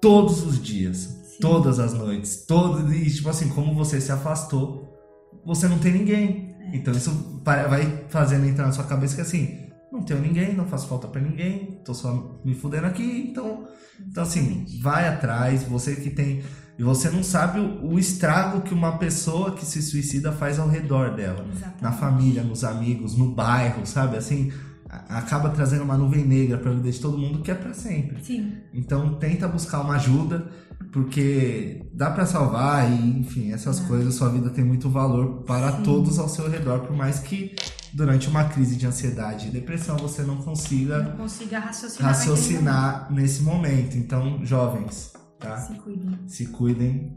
todos 0.00 0.44
os 0.44 0.62
dias, 0.62 1.36
todas 1.40 1.78
as 1.78 1.92
noites, 1.92 2.44
todo 2.46 2.92
e 2.92 3.10
tipo 3.10 3.28
assim, 3.28 3.48
como 3.48 3.74
você 3.74 4.00
se 4.00 4.12
afastou, 4.12 4.96
você 5.44 5.66
não 5.66 5.78
tem 5.78 5.92
ninguém. 5.92 6.47
Então 6.72 6.92
isso 6.92 7.42
vai 7.44 8.04
fazendo 8.08 8.46
entrar 8.46 8.66
na 8.66 8.72
sua 8.72 8.84
cabeça 8.84 9.14
que 9.14 9.20
assim, 9.20 9.68
não 9.92 10.02
tenho 10.02 10.20
ninguém, 10.20 10.54
não 10.54 10.66
faço 10.66 10.88
falta 10.88 11.08
pra 11.08 11.20
ninguém, 11.20 11.80
tô 11.84 11.94
só 11.94 12.40
me 12.44 12.54
fudendo 12.54 12.86
aqui, 12.86 13.30
então, 13.30 13.66
então 14.00 14.22
assim, 14.22 14.66
vai 14.82 15.08
atrás, 15.08 15.64
você 15.64 15.96
que 15.96 16.10
tem 16.10 16.42
e 16.78 16.82
você 16.84 17.10
não 17.10 17.24
sabe 17.24 17.58
o, 17.58 17.94
o 17.94 17.98
estrago 17.98 18.60
que 18.60 18.72
uma 18.72 18.98
pessoa 18.98 19.52
que 19.56 19.66
se 19.66 19.82
suicida 19.82 20.30
faz 20.30 20.60
ao 20.60 20.68
redor 20.68 21.16
dela 21.16 21.44
Exatamente. 21.50 21.82
na 21.82 21.90
família, 21.90 22.42
nos 22.44 22.62
amigos, 22.62 23.18
no 23.18 23.34
bairro, 23.34 23.84
sabe? 23.84 24.16
Assim, 24.16 24.52
acaba 24.88 25.50
trazendo 25.50 25.84
uma 25.84 25.96
nuvem 25.96 26.24
negra 26.24 26.56
pra 26.58 26.72
vida 26.72 26.90
de 26.90 26.98
todo 26.98 27.18
mundo 27.18 27.40
que 27.42 27.50
é 27.50 27.54
pra 27.54 27.74
sempre. 27.74 28.24
Sim. 28.24 28.52
Então 28.72 29.14
tenta 29.14 29.46
buscar 29.46 29.80
uma 29.80 29.94
ajuda, 29.96 30.48
porque 30.92 31.86
dá 31.92 32.10
pra 32.10 32.24
salvar 32.24 32.90
e, 32.90 33.18
enfim, 33.20 33.52
essas 33.52 33.80
coisas, 33.80 34.14
sua 34.14 34.28
vida 34.30 34.50
tem 34.50 34.64
muito 34.64 34.88
valor 34.88 35.42
para 35.42 35.72
Sim. 35.76 35.82
todos 35.82 36.18
ao 36.18 36.28
seu 36.28 36.48
redor, 36.48 36.80
por 36.80 36.96
mais 36.96 37.18
que 37.18 37.54
durante 37.92 38.28
uma 38.28 38.44
crise 38.44 38.76
de 38.76 38.86
ansiedade 38.86 39.48
e 39.48 39.50
depressão 39.50 39.96
você 39.96 40.22
não 40.22 40.36
consiga 40.36 41.02
Não 41.02 41.16
consiga 41.16 41.58
raciocinar. 41.58 42.08
raciocinar 42.12 43.12
nesse 43.12 43.42
momento. 43.42 43.96
Então, 43.96 44.44
jovens, 44.44 45.12
tá? 45.38 45.56
Se 45.58 45.74
cuidem. 45.74 46.18
se 46.26 46.46
cuidem, 46.46 47.16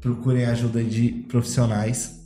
procurem 0.00 0.44
ajuda 0.46 0.82
de 0.84 1.08
profissionais. 1.28 2.17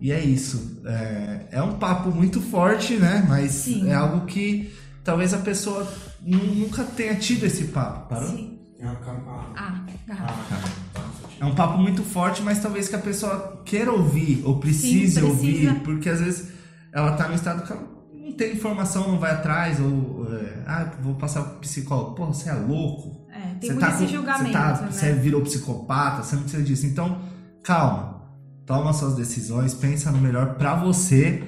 E 0.00 0.12
é 0.12 0.20
isso. 0.22 0.82
É, 0.86 1.46
é 1.52 1.62
um 1.62 1.74
papo 1.78 2.10
muito 2.10 2.40
forte, 2.40 2.96
né? 2.96 3.24
Mas 3.28 3.52
Sim. 3.52 3.88
é 3.88 3.94
algo 3.94 4.26
que 4.26 4.72
talvez 5.02 5.32
a 5.32 5.38
pessoa 5.38 5.90
nu- 6.20 6.54
nunca 6.54 6.84
tenha 6.84 7.14
tido 7.14 7.44
esse 7.44 7.64
papo. 7.66 8.08
Parou? 8.08 8.28
Sim. 8.28 8.58
É 8.78 8.84
uma 8.84 8.96
cama. 8.96 9.52
Ah, 9.56 9.80
garrafa. 10.06 10.56
É 11.40 11.44
um 11.44 11.54
papo 11.54 11.78
muito 11.78 12.02
forte, 12.02 12.42
mas 12.42 12.58
talvez 12.60 12.88
que 12.88 12.94
a 12.96 12.98
pessoa 12.98 13.62
queira 13.64 13.90
ouvir 13.90 14.42
ou 14.44 14.58
precise 14.58 15.14
Sim, 15.20 15.26
precisa. 15.26 15.26
ouvir, 15.70 15.80
porque 15.82 16.08
às 16.10 16.20
vezes 16.20 16.48
ela 16.92 17.12
tá 17.12 17.26
no 17.28 17.34
estado 17.34 17.62
que 17.66 17.72
ela 17.72 17.82
não 18.12 18.32
tem 18.32 18.52
informação, 18.52 19.08
não 19.12 19.18
vai 19.18 19.30
atrás, 19.32 19.80
ou 19.80 20.26
é, 20.34 20.62
ah, 20.66 20.92
vou 21.02 21.14
passar 21.14 21.42
pro 21.42 21.58
psicólogo. 21.60 22.14
Pô, 22.14 22.26
você 22.26 22.50
é 22.50 22.54
louco? 22.54 23.26
É, 23.30 23.54
tem 23.54 23.60
Você 23.60 23.66
muito 23.68 23.80
tá 23.80 23.88
esse 23.94 24.04
com- 24.04 24.08
julgamento, 24.12 24.46
você, 24.46 24.52
tá- 24.52 24.80
né? 24.82 24.88
você 24.92 25.12
virou 25.14 25.40
psicopata, 25.42 26.22
você 26.22 26.36
não 26.36 26.42
precisa 26.42 26.62
disso. 26.62 26.86
Então, 26.86 27.18
calma. 27.62 28.15
Toma 28.66 28.92
suas 28.92 29.14
decisões, 29.14 29.72
pensa 29.72 30.10
no 30.10 30.18
melhor 30.18 30.54
pra 30.56 30.74
você. 30.74 31.44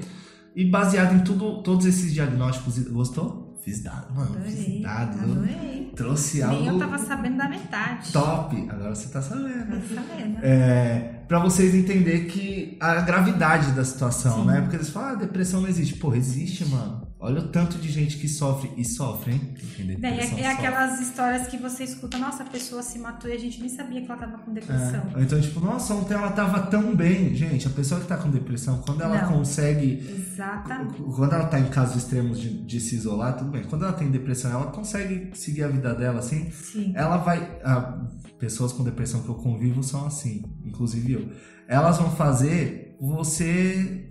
E 0.54 0.64
baseado 0.64 1.14
em 1.14 1.20
tudo, 1.20 1.62
todos 1.62 1.84
esses 1.84 2.12
diagnósticos. 2.14 2.78
Gostou? 2.88 3.58
Fiz 3.64 3.82
dados, 3.82 4.14
mano. 4.14 4.36
Adorei. 4.36 4.52
Fiz 4.54 4.82
dados. 4.82 5.16
eu 5.22 5.32
Adorei. 5.32 5.92
Trouxe 5.96 6.38
Nem 6.38 6.68
algo 6.68 6.70
eu 6.70 6.78
tava 6.78 6.96
sabendo 6.98 7.36
da 7.38 7.48
metade. 7.48 8.12
top. 8.12 8.68
Agora 8.70 8.94
você 8.94 9.08
tá 9.08 9.20
sabendo. 9.20 9.66
Tá 9.66 9.94
sabendo. 10.00 10.38
É, 10.42 11.22
para 11.26 11.40
vocês 11.40 11.74
entenderem 11.74 12.26
que 12.26 12.76
a 12.80 13.00
gravidade 13.00 13.72
da 13.72 13.84
situação, 13.84 14.42
Sim. 14.42 14.46
né? 14.46 14.60
Porque 14.60 14.76
eles 14.76 14.90
falam, 14.90 15.10
ah, 15.10 15.14
depressão 15.16 15.60
não 15.60 15.68
existe. 15.68 15.94
Pô, 15.96 16.14
existe, 16.14 16.64
mano. 16.66 17.07
Olha 17.20 17.40
o 17.40 17.48
tanto 17.48 17.78
de 17.78 17.90
gente 17.90 18.16
que 18.16 18.28
sofre 18.28 18.70
e 18.76 18.84
sofre, 18.84 19.32
hein? 19.32 19.54
Daí 19.98 20.20
é, 20.20 20.40
é 20.42 20.46
aquelas 20.52 21.00
histórias 21.00 21.48
que 21.48 21.56
você 21.56 21.82
escuta, 21.82 22.16
nossa, 22.16 22.44
a 22.44 22.46
pessoa 22.46 22.80
se 22.80 22.96
matou 22.96 23.28
e 23.28 23.34
a 23.34 23.38
gente 23.38 23.58
nem 23.60 23.68
sabia 23.68 24.00
que 24.00 24.08
ela 24.08 24.20
tava 24.20 24.38
com 24.38 24.52
depressão. 24.52 25.02
É, 25.16 25.22
então, 25.22 25.40
tipo, 25.40 25.58
nossa, 25.58 25.94
ontem 25.94 26.14
ela 26.14 26.30
tava 26.30 26.60
tão 26.68 26.94
bem. 26.94 27.34
Gente, 27.34 27.66
a 27.66 27.70
pessoa 27.70 28.00
que 28.00 28.06
tá 28.06 28.16
com 28.16 28.30
depressão, 28.30 28.80
quando 28.86 29.02
ela 29.02 29.22
Não. 29.22 29.32
consegue. 29.32 29.98
Exatamente. 30.08 31.02
Quando 31.02 31.32
ela 31.34 31.46
tá 31.46 31.58
em 31.58 31.68
casos 31.68 31.96
extremos 31.96 32.40
de, 32.40 32.50
de 32.50 32.80
se 32.80 32.94
isolar, 32.94 33.36
tudo 33.36 33.50
bem. 33.50 33.64
Quando 33.64 33.84
ela 33.84 33.94
tem 33.94 34.08
depressão, 34.12 34.52
ela 34.52 34.66
consegue 34.66 35.30
seguir 35.34 35.64
a 35.64 35.68
vida 35.68 35.92
dela 35.96 36.20
assim. 36.20 36.48
Sim. 36.52 36.92
Ela 36.94 37.16
vai. 37.16 37.58
ah, 37.64 37.98
pessoas 38.38 38.72
com 38.72 38.84
depressão 38.84 39.22
que 39.22 39.28
eu 39.28 39.34
convivo 39.34 39.82
são 39.82 40.06
assim, 40.06 40.44
inclusive 40.64 41.14
eu. 41.14 41.28
Elas 41.66 41.98
vão 41.98 42.10
fazer 42.12 42.96
você 43.00 44.08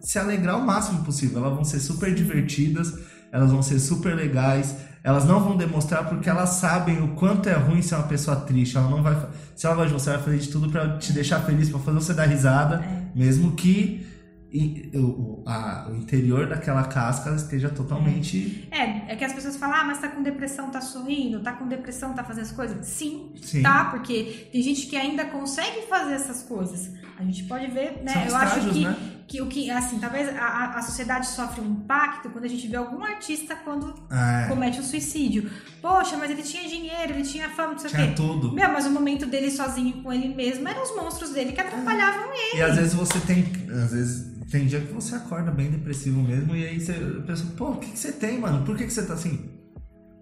se 0.00 0.18
alegrar 0.18 0.58
o 0.58 0.66
máximo 0.66 1.04
possível. 1.04 1.38
Elas 1.44 1.54
vão 1.54 1.64
ser 1.64 1.80
super 1.80 2.14
divertidas, 2.14 2.92
elas 3.32 3.50
vão 3.50 3.62
ser 3.62 3.78
super 3.78 4.14
legais. 4.14 4.74
Elas 5.02 5.24
não 5.24 5.40
vão 5.42 5.56
demonstrar 5.56 6.06
porque 6.08 6.28
elas 6.28 6.50
sabem 6.50 7.00
o 7.02 7.08
quanto 7.14 7.48
é 7.48 7.54
ruim 7.54 7.80
ser 7.80 7.94
uma 7.94 8.04
pessoa 8.06 8.36
triste. 8.36 8.76
Ela 8.76 8.90
não 8.90 9.02
vai. 9.02 9.16
Se 9.56 9.66
ela 9.66 9.86
de 9.86 9.92
você, 9.92 10.10
vai 10.10 10.22
fazer 10.22 10.38
de 10.38 10.48
tudo 10.48 10.68
pra 10.70 10.98
te 10.98 11.12
deixar 11.12 11.40
feliz, 11.40 11.70
pra 11.70 11.78
fazer 11.78 11.98
você 11.98 12.12
dar 12.14 12.26
risada, 12.26 12.84
É. 12.84 13.18
mesmo 13.18 13.52
que 13.52 14.06
e- 14.52 14.90
o, 14.94 15.44
a- 15.46 15.86
o 15.90 15.94
interior 15.94 16.46
daquela 16.48 16.82
casca 16.82 17.30
esteja 17.36 17.68
totalmente. 17.68 18.68
É, 18.72 19.12
é 19.12 19.16
que 19.16 19.24
as 19.24 19.32
pessoas 19.32 19.56
falam, 19.56 19.76
ah, 19.76 19.84
mas 19.84 20.00
tá 20.00 20.08
com 20.08 20.22
depressão, 20.24 20.70
tá 20.70 20.80
sorrindo, 20.80 21.40
tá 21.40 21.52
com 21.52 21.68
depressão, 21.68 22.12
tá 22.14 22.24
fazendo 22.24 22.44
as 22.44 22.52
coisas. 22.52 22.84
Sim, 22.86 23.32
Sim. 23.40 23.62
tá, 23.62 23.84
porque 23.86 24.48
tem 24.52 24.60
gente 24.60 24.86
que 24.86 24.96
ainda 24.96 25.24
consegue 25.26 25.82
fazer 25.88 26.14
essas 26.14 26.42
coisas. 26.42 26.90
A 27.18 27.22
gente 27.22 27.44
pode 27.44 27.68
ver, 27.68 28.02
né? 28.02 28.12
São 28.12 28.22
Eu 28.24 28.36
acho 28.36 28.46
estágios, 28.58 28.72
que, 28.76 28.84
né? 28.84 28.96
Que 29.30 29.40
o 29.40 29.46
que, 29.46 29.70
assim, 29.70 30.00
talvez 30.00 30.28
a- 30.36 30.74
a, 30.76 30.82
sociedade 30.82 31.28
sofre 31.28 31.60
um 31.60 31.70
impacto 31.70 32.28
quando 32.30 32.44
a 32.46 32.48
gente 32.48 32.66
vê 32.66 32.76
algum 32.76 33.00
artista 33.04 33.54
quando 33.54 33.94
É, 34.10 34.48
comete 34.48 34.80
um 34.80 34.82
suicídio. 34.82 35.48
Poxa, 35.80 36.16
mas 36.16 36.32
ele 36.32 36.42
tinha 36.42 36.68
dinheiro, 36.68 37.12
ele 37.12 37.22
tinha 37.22 37.48
fama, 37.50 37.74
não 37.74 37.78
sei 37.78 37.90
o 37.90 37.94
tinha 37.94 38.08
quê. 38.08 38.14
tudo. 38.14 38.52
Meu, 38.52 38.68
mas 38.72 38.86
o 38.86 38.90
momento 38.90 39.26
dele 39.26 39.48
sozinho 39.48 40.02
com 40.02 40.12
ele 40.12 40.34
mesmo 40.34 40.66
eram 40.66 40.82
os 40.82 40.90
monstros 40.96 41.30
dele 41.30 41.52
que 41.52 41.60
atrapalhavam 41.60 42.24
ele. 42.34 42.58
E 42.58 42.62
às 42.62 42.74
vezes 42.74 42.92
você 42.92 43.20
tem. 43.20 43.44
Às 43.70 43.92
vezes 43.92 44.30
tem 44.50 44.66
dia 44.66 44.80
que 44.80 44.92
você 44.92 45.14
acorda 45.14 45.52
bem 45.52 45.70
depressivo 45.70 46.20
mesmo, 46.20 46.56
e 46.56 46.66
aí 46.66 46.80
você 46.80 46.94
pensa, 47.24 47.44
pô, 47.56 47.70
o 47.70 47.76
que, 47.76 47.92
que 47.92 47.98
você 48.00 48.10
tem, 48.10 48.40
mano? 48.40 48.64
Por 48.64 48.76
que, 48.76 48.84
que 48.84 48.92
você 48.92 49.06
tá 49.06 49.14
assim? 49.14 49.48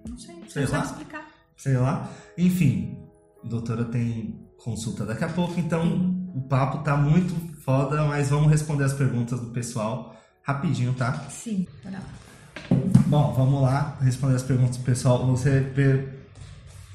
Não 0.06 0.18
sei, 0.18 0.34
Sei 0.48 0.64
não 0.66 0.72
lá. 0.72 0.84
explicar. 0.84 1.26
Sei 1.56 1.76
lá. 1.78 2.10
Enfim, 2.36 2.98
doutora 3.42 3.86
tem 3.86 4.38
consulta 4.62 5.06
daqui 5.06 5.24
a 5.24 5.28
pouco, 5.30 5.58
então 5.58 6.14
o 6.34 6.42
papo 6.42 6.84
tá 6.84 6.94
muito 6.94 7.34
foda, 7.68 8.02
mas 8.04 8.30
vamos 8.30 8.50
responder 8.50 8.84
as 8.84 8.94
perguntas 8.94 9.38
do 9.38 9.48
pessoal 9.48 10.16
rapidinho, 10.42 10.94
tá? 10.94 11.12
Sim, 11.28 11.66
bora 11.84 11.98
lá. 11.98 12.78
Bom, 13.06 13.34
vamos 13.34 13.60
lá 13.60 13.98
responder 14.00 14.36
as 14.36 14.42
perguntas 14.42 14.78
do 14.78 14.84
pessoal. 14.84 15.26
Você. 15.26 15.70
Per... 15.74 16.08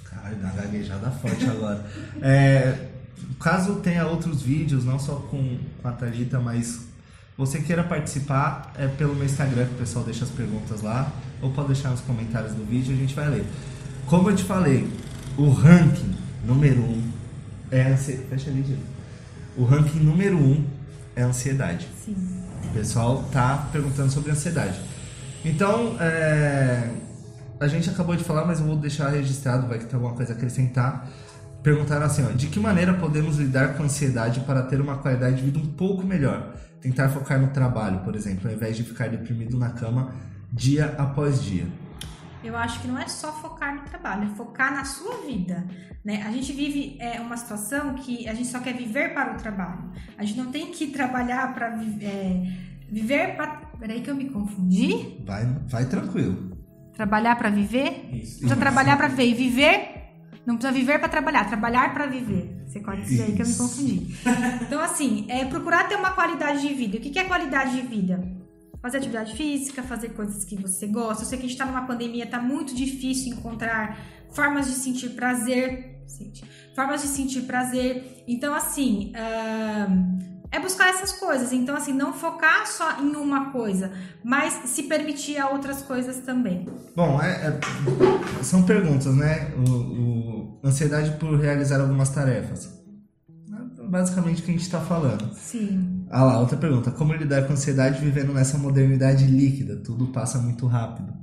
Caralho, 0.03 0.35
dá 0.37 0.47
uma 0.47 0.55
gaguejada 0.55 1.11
forte 1.11 1.45
agora. 1.47 1.85
É, 2.23 2.87
caso 3.39 3.75
tenha 3.81 4.07
outros 4.07 4.41
vídeos, 4.41 4.83
não 4.83 4.97
só 4.97 5.17
com, 5.17 5.59
com 5.79 5.87
a 5.87 5.91
Thalita, 5.91 6.39
mas 6.39 6.87
você 7.37 7.59
queira 7.61 7.83
participar, 7.83 8.73
é 8.75 8.87
pelo 8.87 9.13
meu 9.13 9.25
Instagram 9.25 9.67
que 9.67 9.75
o 9.75 9.77
pessoal 9.77 10.03
deixa 10.03 10.23
as 10.23 10.31
perguntas 10.31 10.81
lá, 10.81 11.11
ou 11.39 11.51
pode 11.51 11.67
deixar 11.67 11.89
nos 11.89 12.01
comentários 12.01 12.53
do 12.53 12.65
vídeo 12.65 12.93
e 12.93 12.95
a 12.95 12.99
gente 12.99 13.13
vai 13.13 13.29
ler. 13.29 13.45
Como 14.07 14.27
eu 14.27 14.35
te 14.35 14.43
falei, 14.43 14.91
o 15.37 15.51
ranking 15.51 16.15
número 16.43 16.81
um 16.81 17.11
é. 17.69 17.95
Fecha 17.95 18.49
ali, 18.49 18.63
Diego. 18.63 18.92
O 19.55 19.63
ranking 19.63 19.99
número 19.99 20.37
um 20.37 20.65
é 21.15 21.21
ansiedade. 21.21 21.87
Sim. 22.03 22.15
O 22.65 22.73
pessoal 22.73 23.23
tá 23.31 23.69
perguntando 23.71 24.11
sobre 24.11 24.31
ansiedade. 24.31 24.79
Então, 25.45 25.95
é, 25.99 26.89
a 27.59 27.67
gente 27.67 27.89
acabou 27.89 28.15
de 28.15 28.23
falar, 28.23 28.45
mas 28.45 28.59
eu 28.59 28.65
vou 28.65 28.75
deixar 28.75 29.09
registrado, 29.09 29.67
vai 29.67 29.77
que 29.77 29.85
tem 29.85 29.95
alguma 29.95 30.15
coisa 30.15 30.33
a 30.33 30.35
acrescentar. 30.35 31.09
Perguntaram 31.61 32.05
assim, 32.05 32.25
ó, 32.25 32.31
de 32.31 32.47
que 32.47 32.59
maneira 32.59 32.93
podemos 32.93 33.37
lidar 33.37 33.75
com 33.75 33.83
a 33.83 33.85
ansiedade 33.85 34.41
para 34.41 34.63
ter 34.63 34.81
uma 34.81 34.97
qualidade 34.97 35.37
de 35.37 35.43
vida 35.43 35.59
um 35.59 35.67
pouco 35.67 36.05
melhor? 36.05 36.53
Tentar 36.81 37.09
focar 37.09 37.39
no 37.39 37.47
trabalho, 37.47 37.99
por 37.99 38.15
exemplo, 38.15 38.49
ao 38.49 38.55
invés 38.55 38.75
de 38.75 38.83
ficar 38.83 39.07
deprimido 39.07 39.57
na 39.57 39.69
cama 39.69 40.11
dia 40.51 40.93
após 40.97 41.41
dia. 41.41 41.65
Eu 42.43 42.57
acho 42.57 42.81
que 42.81 42.87
não 42.87 42.99
é 42.99 43.07
só 43.07 43.31
focar 43.31 43.73
no 43.73 43.81
trabalho, 43.83 44.29
é 44.31 44.35
focar 44.35 44.73
na 44.73 44.83
sua 44.83 45.25
vida. 45.25 45.65
Né? 46.03 46.21
A 46.25 46.31
gente 46.31 46.51
vive 46.51 46.97
é, 46.99 47.21
uma 47.21 47.37
situação 47.37 47.93
que 47.93 48.27
a 48.27 48.33
gente 48.33 48.49
só 48.49 48.59
quer 48.59 48.73
viver 48.75 49.13
para 49.13 49.33
o 49.33 49.37
trabalho. 49.37 49.89
A 50.17 50.25
gente 50.25 50.37
não 50.37 50.51
tem 50.51 50.67
que 50.71 50.87
trabalhar 50.87 51.53
para 51.53 51.67
é, 52.01 52.43
viver 52.91 53.37
para. 53.37 53.63
Peraí 53.79 54.01
que 54.01 54.09
eu 54.09 54.15
me 54.15 54.29
confundi. 54.29 55.23
Vai, 55.25 55.45
vai 55.67 55.85
tranquilo. 55.85 56.57
Trabalhar 56.93 57.37
para 57.37 57.49
viver? 57.49 58.09
Isso. 58.11 58.39
Precisa 58.39 58.55
trabalhar 58.57 58.97
para 58.97 59.07
viver. 59.07 59.25
E 59.25 59.33
viver? 59.33 60.03
Não 60.45 60.57
precisa 60.57 60.77
viver 60.77 60.99
para 60.99 61.07
trabalhar, 61.07 61.47
trabalhar 61.47 61.93
para 61.93 62.05
viver. 62.05 62.63
Você 62.67 62.81
corta 62.81 63.01
isso 63.01 63.17
daí 63.17 63.33
que 63.33 63.41
eu 63.41 63.47
me 63.47 63.55
confundi. 63.55 64.15
Então, 64.61 64.81
assim, 64.81 65.25
é 65.29 65.45
procurar 65.45 65.87
ter 65.87 65.95
uma 65.95 66.11
qualidade 66.11 66.67
de 66.67 66.73
vida. 66.73 66.97
O 66.97 66.99
que 66.99 67.17
é 67.17 67.23
qualidade 67.23 67.79
de 67.79 67.87
vida? 67.87 68.42
Fazer 68.83 68.97
atividade 68.97 69.33
física, 69.35 69.81
fazer 69.81 70.09
coisas 70.09 70.43
que 70.43 70.57
você 70.57 70.85
gosta. 70.87 71.23
Eu 71.23 71.27
sei 71.27 71.39
que 71.39 71.45
a 71.45 71.47
gente 71.47 71.57
tá 71.57 71.65
numa 71.65 71.87
pandemia, 71.87 72.27
tá 72.27 72.41
muito 72.41 72.75
difícil 72.75 73.33
encontrar 73.33 73.97
formas 74.33 74.65
de 74.67 74.73
sentir 74.73 75.11
prazer. 75.11 76.03
Formas 76.75 77.01
de 77.01 77.07
sentir 77.07 77.43
prazer. 77.43 78.25
Então, 78.27 78.53
assim, 78.53 79.13
ahn, 79.15 80.19
é 80.51 80.59
buscar 80.59 80.89
essas 80.89 81.13
coisas. 81.13 81.53
Então, 81.53 81.75
assim, 81.75 81.93
não 81.93 82.11
focar 82.11 82.67
só 82.67 82.99
em 83.01 83.15
uma 83.15 83.51
coisa, 83.51 83.91
mas 84.23 84.69
se 84.69 84.83
permitir 84.83 85.37
a 85.37 85.49
outras 85.49 85.81
coisas 85.81 86.17
também. 86.17 86.67
Bom, 86.95 87.21
é, 87.21 87.47
é, 87.47 88.43
são 88.43 88.63
perguntas, 88.63 89.15
né? 89.15 89.51
O, 89.55 89.71
o, 89.71 90.59
ansiedade 90.63 91.17
por 91.17 91.39
realizar 91.39 91.81
algumas 91.81 92.09
tarefas. 92.09 92.82
Basicamente 93.93 94.41
o 94.41 94.45
que 94.45 94.49
a 94.49 94.53
gente 94.55 94.63
está 94.63 94.81
falando. 94.81 95.31
Sim. 95.35 96.03
Ah 96.09 96.23
lá, 96.23 96.39
outra 96.39 96.57
pergunta. 96.57 96.89
Como 96.89 97.13
lidar 97.13 97.45
com 97.45 97.53
ansiedade 97.53 98.03
vivendo 98.03 98.33
nessa 98.33 98.57
modernidade 98.57 99.27
líquida? 99.27 99.75
Tudo 99.75 100.07
passa 100.07 100.39
muito 100.39 100.65
rápido. 100.65 101.13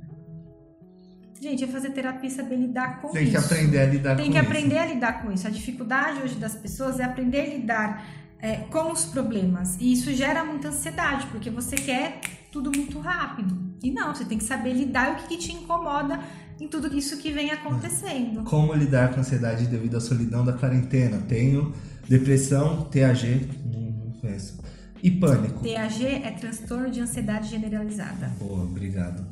Gente, 1.41 1.65
é 1.65 1.67
fazer 1.67 1.89
terapia 1.89 2.29
saber 2.29 2.55
lidar 2.55 3.01
com 3.01 3.09
Tem 3.09 3.23
isso. 3.23 3.31
que 3.31 3.37
aprender 3.37 3.79
a 3.79 3.85
lidar 3.87 4.15
Tem 4.15 4.27
com 4.27 4.31
que 4.31 4.37
isso. 4.37 4.47
aprender 4.47 4.77
a 4.77 4.85
lidar 4.85 5.21
com 5.21 5.33
isso. 5.33 5.45
A 5.45 5.49
dificuldade 5.49 6.21
hoje 6.23 6.35
das 6.35 6.55
pessoas 6.55 6.97
é 7.01 7.03
aprender 7.03 7.41
a 7.41 7.55
lidar 7.57 8.05
é, 8.39 8.55
com 8.69 8.89
os 8.89 9.03
problemas. 9.03 9.75
E 9.77 9.91
isso 9.91 10.09
gera 10.13 10.45
muita 10.45 10.69
ansiedade, 10.69 11.27
porque 11.27 11.49
você 11.49 11.75
quer 11.75 12.21
tudo 12.53 12.71
muito 12.73 12.99
rápido. 13.01 13.53
E 13.83 13.91
não, 13.91 14.15
você 14.15 14.23
tem 14.23 14.37
que 14.37 14.45
saber 14.45 14.71
lidar 14.71 15.11
o 15.11 15.15
que, 15.17 15.27
que 15.27 15.37
te 15.37 15.51
incomoda 15.51 16.21
em 16.57 16.69
tudo 16.69 16.95
isso 16.97 17.17
que 17.17 17.31
vem 17.31 17.51
acontecendo. 17.51 18.43
Como 18.43 18.73
lidar 18.73 19.09
com 19.09 19.17
a 19.17 19.19
ansiedade 19.19 19.65
devido 19.65 19.97
à 19.97 19.99
solidão 19.99 20.45
da 20.45 20.53
quarentena? 20.53 21.17
Tenho 21.27 21.73
depressão, 22.07 22.83
TAG, 22.85 23.49
não, 23.65 24.11
conheço. 24.19 24.59
E 25.03 25.09
pânico. 25.09 25.63
TAG 25.63 26.05
é 26.05 26.31
transtorno 26.31 26.89
de 26.89 26.99
ansiedade 26.99 27.49
generalizada. 27.49 28.31
Boa, 28.39 28.63
obrigado. 28.63 29.25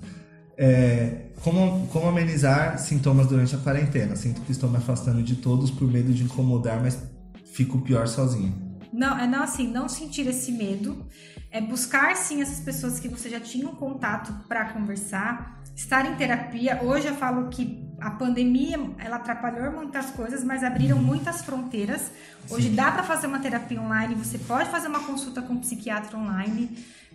É, 0.58 1.28
como, 1.42 1.88
como 1.88 2.08
amenizar 2.08 2.78
sintomas 2.80 3.28
durante 3.28 3.56
a 3.56 3.60
quarentena? 3.60 4.16
Sinto 4.16 4.42
que 4.42 4.52
estou 4.52 4.70
me 4.70 4.78
afastando 4.78 5.24
de 5.24 5.36
todos 5.36 5.72
por 5.72 5.90
medo 5.90 6.12
de 6.12 6.24
incomodar, 6.24 6.82
mas 6.82 7.02
fico 7.54 7.80
pior 7.80 8.08
sozinho. 8.08 8.54
Não, 8.92 9.18
é 9.18 9.28
não 9.28 9.44
assim, 9.44 9.72
não 9.72 9.88
sentir 9.88 10.28
esse 10.28 10.52
medo, 10.52 11.06
é 11.52 11.62
buscar 11.62 12.16
sim 12.16 12.42
essas 12.42 12.60
pessoas 12.60 13.00
que 13.00 13.08
você 13.08 13.30
já 13.30 13.40
tinha 13.40 13.68
um 13.70 13.76
contato 13.76 14.34
para 14.48 14.66
conversar, 14.74 15.62
estar 15.76 16.12
em 16.12 16.16
terapia. 16.16 16.82
Hoje 16.84 17.08
eu 17.08 17.16
falo 17.16 17.50
que 17.50 17.89
a 18.02 18.12
pandemia 18.12 18.80
ela 18.98 19.18
atrapalhou 19.18 19.72
muitas 19.72 20.08
coisas, 20.12 20.44
mas 20.44 20.64
abriram 20.64 20.98
muitas 20.98 21.42
fronteiras. 21.42 22.12
Hoje 22.50 22.70
Sim. 22.70 22.76
dá 22.76 22.92
para 22.92 23.04
fazer 23.04 23.28
uma 23.28 23.40
terapia 23.40 23.82
online, 23.82 24.16
você 24.16 24.38
pode 24.38 24.70
fazer 24.70 24.88
uma 24.88 25.02
consulta 25.02 25.42
com 25.42 25.54
um 25.54 25.60
psiquiatra 25.60 26.18
online, 26.18 26.70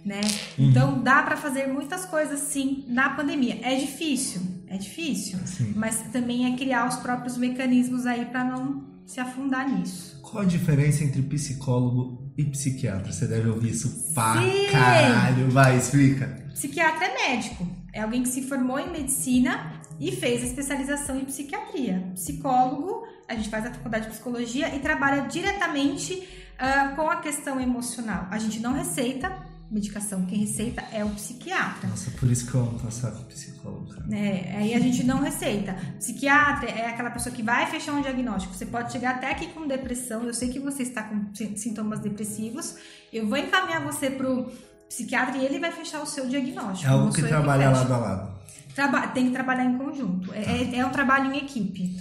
né? 0.05 0.21
Então 0.59 1.03
dá 1.03 1.23
para 1.23 1.37
fazer 1.37 1.67
muitas 1.67 2.05
coisas 2.05 2.41
sim 2.41 2.85
na 2.89 3.11
pandemia. 3.11 3.59
É 3.63 3.75
difícil, 3.75 4.43
é 4.69 4.77
difícil, 4.77 5.39
Sim. 5.47 5.73
mas 5.75 6.03
também 6.13 6.53
é 6.53 6.57
criar 6.57 6.89
os 6.89 6.97
próprios 6.97 7.37
mecanismos 7.37 8.07
aí 8.07 8.27
para 8.27 8.45
não 8.45 8.85
se 9.07 9.21
afundar 9.21 9.69
nisso. 9.69 10.21
Qual 10.23 10.43
a 10.43 10.47
diferença 10.47 11.05
entre 11.05 11.23
psicólogo 11.23 12.33
e 12.37 12.45
psiquiatra? 12.45 13.13
Você 13.13 13.27
deve 13.27 13.49
ouvir 13.49 13.71
isso 13.71 14.13
pra 14.15 14.43
Sim. 14.43 14.71
caralho. 14.71 15.51
Vai, 15.51 15.77
explica. 15.79 16.45
Psiquiatra 16.53 17.07
é 17.07 17.31
médico, 17.31 17.67
é 17.93 18.03
alguém 18.03 18.23
que 18.23 18.29
se 18.29 18.43
formou 18.43 18.79
em 18.79 18.91
medicina 18.91 19.74
e 20.01 20.13
fez 20.13 20.43
a 20.43 20.47
especialização 20.47 21.19
em 21.19 21.25
psiquiatria. 21.25 22.11
Psicólogo, 22.15 23.07
a 23.29 23.35
gente 23.35 23.49
faz 23.49 23.67
a 23.67 23.71
faculdade 23.73 24.05
de 24.07 24.11
psicologia 24.13 24.75
e 24.75 24.81
trabalha 24.81 25.23
diretamente 25.29 26.29
ah, 26.59 26.93
com 26.97 27.09
a 27.11 27.17
questão 27.17 27.61
emocional. 27.61 28.27
A 28.31 28.39
gente 28.39 28.61
não 28.61 28.73
receita 28.73 29.33
medicação, 29.71 30.25
quem 30.27 30.39
receita 30.39 30.85
é 30.93 31.05
o 31.05 31.09
psiquiatra. 31.11 31.89
Nossa, 31.89 32.11
por 32.13 32.31
isso 32.31 32.49
que 32.49 32.55
eu 32.55 32.61
amo 32.61 32.79
passar 32.79 33.11
com 33.11 33.25
psicólogo, 33.25 33.89
cara. 33.93 34.07
né? 34.07 34.55
aí 34.57 34.75
a 34.75 34.79
gente 34.79 35.03
não 35.03 35.21
receita. 35.21 35.75
Psiquiatra 35.99 36.71
é 36.71 36.87
aquela 36.87 37.11
pessoa 37.11 37.35
que 37.35 37.43
vai 37.43 37.67
fechar 37.67 37.93
um 37.95 38.01
diagnóstico. 38.03 38.55
Você 38.55 38.67
pode 38.67 38.93
chegar 38.93 39.17
até 39.17 39.31
aqui 39.31 39.49
com 39.49 39.67
depressão. 39.67 40.23
Eu 40.25 40.35
sei 40.35 40.49
que 40.51 40.61
você 40.61 40.83
está 40.85 41.03
com 41.05 41.35
si- 41.35 41.57
sintomas 41.57 41.99
depressivos. 41.99 42.77
Eu 43.13 43.27
vou 43.27 43.37
encaminhar 43.39 43.83
você 43.83 44.11
pro 44.11 44.53
psiquiatra 44.89 45.37
e 45.39 45.45
ele 45.45 45.59
vai 45.59 45.73
fechar 45.73 46.03
o 46.03 46.07
seu 46.07 46.29
diagnóstico. 46.29 46.89
É 46.91 46.93
algo 46.95 47.13
que 47.13 47.23
trabalha 47.23 47.71
lado 47.71 47.93
a 47.93 47.97
lado. 47.99 48.35
Traba- 48.75 49.07
tem 49.09 49.27
que 49.27 49.33
trabalhar 49.33 49.65
em 49.65 49.79
conjunto. 49.79 50.33
É, 50.35 50.43
é- 50.43 50.77
é 50.79 50.87
um 50.87 50.91
trabalho 50.91 51.33
em 51.33 51.39
equipe. 51.39 51.97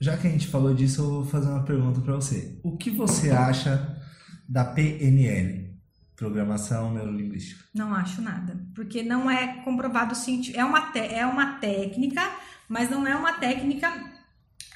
Já 0.00 0.16
que 0.16 0.26
a 0.26 0.30
gente 0.30 0.46
falou 0.46 0.74
disso, 0.74 1.00
eu 1.02 1.10
vou 1.10 1.24
fazer 1.26 1.48
uma 1.48 1.64
pergunta 1.64 2.00
pra 2.00 2.14
você. 2.14 2.58
O 2.62 2.76
que 2.76 2.90
você 2.90 3.30
acha 3.30 3.96
da 4.48 4.64
PNL? 4.64 5.66
Programação 6.14 6.92
Neurolinguística. 6.92 7.64
Não 7.74 7.94
acho 7.94 8.20
nada. 8.20 8.60
Porque 8.74 9.02
não 9.02 9.30
é 9.30 9.62
comprovado 9.62 10.14
científico. 10.16 10.58
É 10.58 10.64
uma, 10.64 10.90
é 10.96 11.24
uma 11.26 11.58
técnica, 11.58 12.20
mas 12.68 12.90
não 12.90 13.06
é 13.06 13.14
uma 13.14 13.34
técnica 13.34 13.88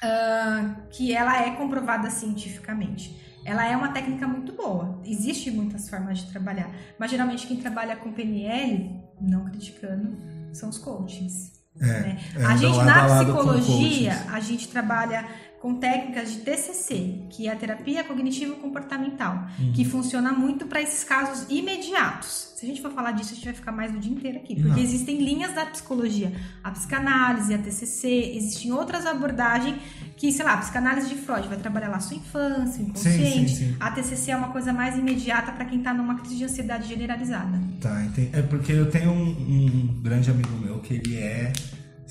ah, 0.01 0.75
que 0.91 1.13
ela 1.13 1.41
é 1.45 1.51
comprovada 1.51 2.09
cientificamente. 2.09 3.21
Ela 3.45 3.65
é 3.65 3.75
uma 3.75 3.89
técnica 3.89 4.27
muito 4.27 4.53
boa. 4.53 4.99
Existem 5.05 5.53
muitas 5.53 5.89
formas 5.89 6.19
de 6.19 6.31
trabalhar. 6.31 6.71
Mas 6.97 7.11
geralmente 7.11 7.47
quem 7.47 7.57
trabalha 7.57 7.95
com 7.95 8.11
PNL, 8.11 9.01
não 9.19 9.45
criticando, 9.45 10.17
são 10.53 10.69
os 10.69 10.77
coaches. 10.77 11.51
né? 11.75 12.19
é, 12.35 12.45
a 12.45 12.55
gente, 12.55 12.79
a 12.79 12.83
na 12.83 13.23
psicologia, 13.23 14.25
a 14.31 14.39
gente 14.39 14.67
trabalha 14.67 15.27
com 15.63 15.75
técnicas 15.75 16.29
de 16.33 16.39
TCC, 16.39 17.21
que 17.29 17.47
é 17.47 17.51
a 17.53 17.55
terapia 17.55 18.03
cognitivo-comportamental, 18.03 19.47
Uhum. 19.57 19.71
que 19.71 19.85
funciona 19.85 20.33
muito 20.33 20.65
para 20.65 20.81
esses 20.81 21.05
casos 21.05 21.45
imediatos. 21.49 22.51
Se 22.57 22.65
a 22.65 22.67
gente 22.69 22.81
for 22.81 22.91
falar 22.91 23.13
disso, 23.13 23.31
a 23.31 23.35
gente 23.35 23.45
vai 23.45 23.53
ficar 23.53 23.71
mais 23.71 23.95
o 23.95 23.97
dia 23.97 24.11
inteiro 24.11 24.39
aqui, 24.39 24.55
porque 24.55 24.69
Não. 24.69 24.77
existem 24.77 25.19
linhas 25.23 25.53
da 25.53 25.65
psicologia, 25.65 26.33
a 26.61 26.69
psicanálise, 26.71 27.53
a 27.53 27.57
TCC, 27.57 28.33
existem 28.35 28.73
outras 28.73 29.05
abordagens 29.05 29.77
que, 30.17 30.33
sei 30.33 30.43
lá, 30.43 30.53
a 30.55 30.57
psicanálise 30.57 31.07
de 31.07 31.15
Freud 31.15 31.47
vai 31.47 31.57
trabalhar 31.57 31.87
lá 31.87 31.95
a 31.97 31.99
sua 32.01 32.17
infância, 32.17 32.81
o 32.83 32.87
inconsciente. 32.87 33.49
sim, 33.55 33.67
sim. 33.69 33.75
A 33.79 33.89
TCC 33.91 34.31
é 34.31 34.35
uma 34.35 34.49
coisa 34.49 34.73
mais 34.73 34.97
imediata 34.97 35.53
para 35.53 35.63
quem 35.63 35.77
está 35.79 35.93
numa 35.93 36.15
crise 36.19 36.35
de 36.35 36.43
ansiedade 36.43 36.89
generalizada. 36.89 37.57
Tá, 37.79 38.03
entendi. 38.03 38.29
É 38.33 38.41
porque 38.41 38.73
eu 38.73 38.89
tenho 38.91 39.11
um, 39.11 39.29
um 39.29 40.01
grande 40.01 40.29
amigo 40.29 40.51
meu 40.57 40.79
que 40.79 40.95
ele 40.95 41.15
é 41.17 41.53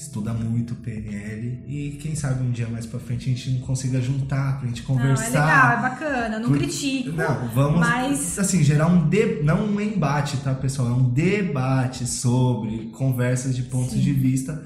estuda 0.02 0.32
muito 0.32 0.74
PNL 0.74 1.62
e 1.66 1.98
quem 2.00 2.14
sabe 2.14 2.42
um 2.42 2.50
dia 2.50 2.66
mais 2.68 2.84
pra 2.86 2.98
frente 3.00 3.30
a 3.30 3.34
gente 3.34 3.50
não 3.50 3.60
consiga 3.60 4.00
juntar 4.00 4.58
pra 4.58 4.68
gente 4.68 4.82
Não, 4.88 4.98
é 4.98 5.02
legal, 5.02 5.12
é 5.12 5.16
conversar. 5.16 5.82
bacana, 5.82 6.38
não 6.38 6.48
Por- 6.48 6.58
critico. 6.58 7.12
Não, 7.12 7.48
vamos 7.48 7.80
mas- 7.80 8.38
assim, 8.38 8.62
gerar 8.62 8.86
um 8.88 9.08
de... 9.08 9.42
não 9.42 9.66
um 9.66 9.80
embate, 9.80 10.36
tá, 10.38 10.54
pessoal? 10.54 10.88
É 10.88 10.92
um 10.92 11.08
debate 11.10 12.06
sobre 12.06 12.86
conversas 12.90 13.54
de 13.56 13.62
pontos 13.64 13.92
Sim. 13.94 14.00
de 14.00 14.12
vista. 14.12 14.62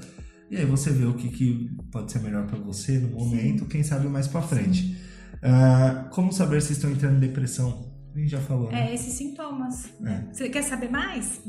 E 0.49 0.57
aí 0.57 0.65
você 0.65 0.89
vê 0.91 1.05
o 1.05 1.13
que, 1.13 1.27
que 1.29 1.69
pode 1.91 2.11
ser 2.11 2.19
melhor 2.19 2.45
pra 2.47 2.57
você 2.57 2.97
no 2.97 3.09
momento, 3.09 3.65
quem 3.65 3.83
sabe 3.83 4.07
mais 4.07 4.27
pra 4.27 4.41
frente. 4.41 4.97
Ah, 5.43 6.07
como 6.11 6.31
saber 6.33 6.61
se 6.61 6.73
estão 6.73 6.89
entrando 6.91 7.17
em 7.17 7.19
depressão? 7.19 7.85
A 8.17 8.19
gente 8.19 8.31
já 8.31 8.39
falou, 8.39 8.71
né? 8.71 8.89
É, 8.89 8.95
esses 8.95 9.13
sintomas. 9.13 9.93
né? 9.99 10.25
É. 10.27 10.33
Você 10.33 10.49
quer 10.49 10.63
saber 10.63 10.89
mais? 10.89 11.39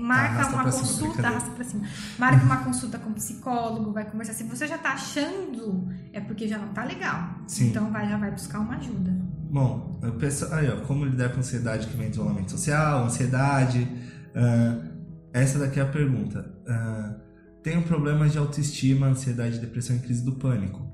Marca 0.00 0.34
arrasta 0.34 0.52
uma 0.52 0.72
cima, 0.72 0.82
consulta, 0.82 1.02
brincadeira. 1.04 1.28
arrasta 1.28 1.50
pra 1.52 1.64
cima. 1.64 1.88
Marca 2.18 2.42
uma 2.44 2.56
consulta 2.64 2.98
com 2.98 3.10
um 3.10 3.14
psicólogo, 3.14 3.92
vai 3.92 4.04
conversar. 4.10 4.32
Se 4.32 4.42
você 4.42 4.66
já 4.66 4.76
tá 4.76 4.94
achando, 4.94 5.88
é 6.12 6.20
porque 6.20 6.48
já 6.48 6.58
não 6.58 6.68
tá 6.74 6.82
legal. 6.84 7.36
Sim. 7.46 7.68
Então 7.68 7.92
vai, 7.92 8.08
já 8.08 8.16
vai 8.18 8.32
buscar 8.32 8.58
uma 8.58 8.76
ajuda. 8.76 9.16
Bom, 9.48 10.00
eu 10.02 10.12
penso, 10.14 10.52
aí, 10.52 10.68
ó, 10.68 10.80
como 10.80 11.04
lidar 11.04 11.28
com 11.30 11.38
ansiedade 11.38 11.86
que 11.86 11.96
vem 11.96 12.08
de 12.10 12.14
isolamento 12.14 12.50
social, 12.50 13.04
ansiedade. 13.04 13.88
ah, 14.34 14.88
essa 15.32 15.60
daqui 15.60 15.78
é 15.78 15.84
a 15.84 15.86
pergunta. 15.86 16.52
Ah, 16.66 17.14
tenho 17.62 17.82
problemas 17.82 18.32
de 18.32 18.38
autoestima, 18.38 19.06
ansiedade, 19.06 19.60
depressão 19.60 19.94
e 19.94 20.00
crise 20.00 20.24
do 20.24 20.32
pânico. 20.32 20.88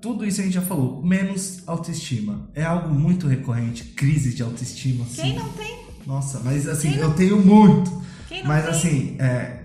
Tudo 0.00 0.24
isso 0.24 0.40
a 0.40 0.44
gente 0.44 0.54
já 0.54 0.62
falou, 0.62 1.02
menos 1.02 1.62
autoestima. 1.66 2.48
É 2.54 2.64
algo 2.64 2.92
muito 2.92 3.26
recorrente, 3.26 3.84
crise 3.84 4.34
de 4.34 4.42
autoestima. 4.42 5.04
assim. 5.04 5.22
Quem 5.22 5.38
não 5.38 5.48
tem? 5.50 5.78
Nossa, 6.06 6.40
mas 6.40 6.66
assim, 6.66 6.96
eu 6.96 7.12
tenho 7.14 7.44
muito. 7.44 7.90
Quem 8.28 8.40
não 8.42 8.48
Mas 8.48 8.64
tem? 8.64 8.72
assim, 8.72 9.16
é, 9.18 9.59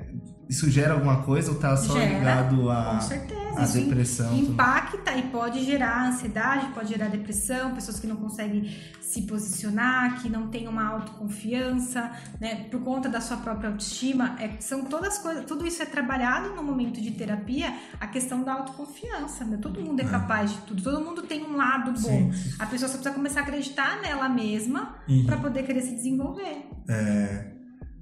isso 0.49 0.69
gera 0.69 0.93
alguma 0.93 1.23
coisa 1.23 1.51
ou 1.51 1.58
tá 1.60 1.75
só 1.75 1.93
Gera, 1.93 2.17
ligado 2.19 2.69
a, 2.69 2.95
com 2.95 3.01
certeza. 3.01 3.60
a 3.60 3.65
depressão? 3.65 4.36
impacta 4.38 5.12
e 5.15 5.23
pode 5.23 5.63
gerar 5.65 6.08
ansiedade, 6.10 6.67
pode 6.73 6.89
gerar 6.89 7.08
depressão, 7.08 7.73
pessoas 7.73 7.99
que 7.99 8.08
não 8.08 8.15
conseguem 8.15 8.69
se 9.01 9.21
posicionar, 9.23 10.21
que 10.21 10.29
não 10.29 10.47
têm 10.47 10.67
uma 10.67 10.86
autoconfiança, 10.88 12.12
né, 12.39 12.65
por 12.69 12.81
conta 12.81 13.08
da 13.10 13.21
sua 13.21 13.38
própria 13.38 13.69
autoestima. 13.69 14.36
É, 14.39 14.51
são 14.60 14.86
todas 14.86 15.17
coisas, 15.17 15.45
tudo 15.45 15.65
isso 15.65 15.81
é 15.81 15.86
trabalhado 15.86 16.49
no 16.55 16.63
momento 16.63 16.99
de 17.01 17.12
terapia, 17.12 17.73
a 17.99 18.08
questão 18.08 18.43
da 18.43 18.53
autoconfiança. 18.53 19.45
Né? 19.45 19.58
Todo 19.62 19.79
mundo 19.81 19.99
é, 20.01 20.03
É. 20.03 20.08
capaz 20.08 20.51
de 20.51 20.58
tudo, 20.60 20.81
todo 20.84 21.03
mundo 21.03 21.21
tem 21.23 21.43
um 21.43 21.55
lado 21.55 21.91
bom. 21.93 22.31
Sim. 22.31 22.55
A 22.60 22.65
pessoa 22.65 22.88
só 22.89 22.95
precisa 22.97 23.13
começar 23.15 23.41
a 23.41 23.43
acreditar 23.43 24.01
nela 24.01 24.27
mesma 24.29 24.95
Uhum. 25.08 25.25
para 25.25 25.38
poder 25.38 25.63
querer 25.63 25.81
se 25.81 25.95
desenvolver. 25.95 26.67
É, 26.89 27.51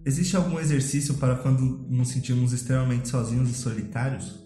existe 0.05 0.35
algum 0.35 0.59
exercício 0.59 1.15
para 1.15 1.35
quando 1.35 1.61
nos 1.89 2.09
sentimos 2.09 2.53
extremamente 2.53 3.07
sozinhos 3.09 3.49
e 3.49 3.53
solitários? 3.53 4.39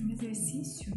Um 0.00 0.10
exercício. 0.10 0.92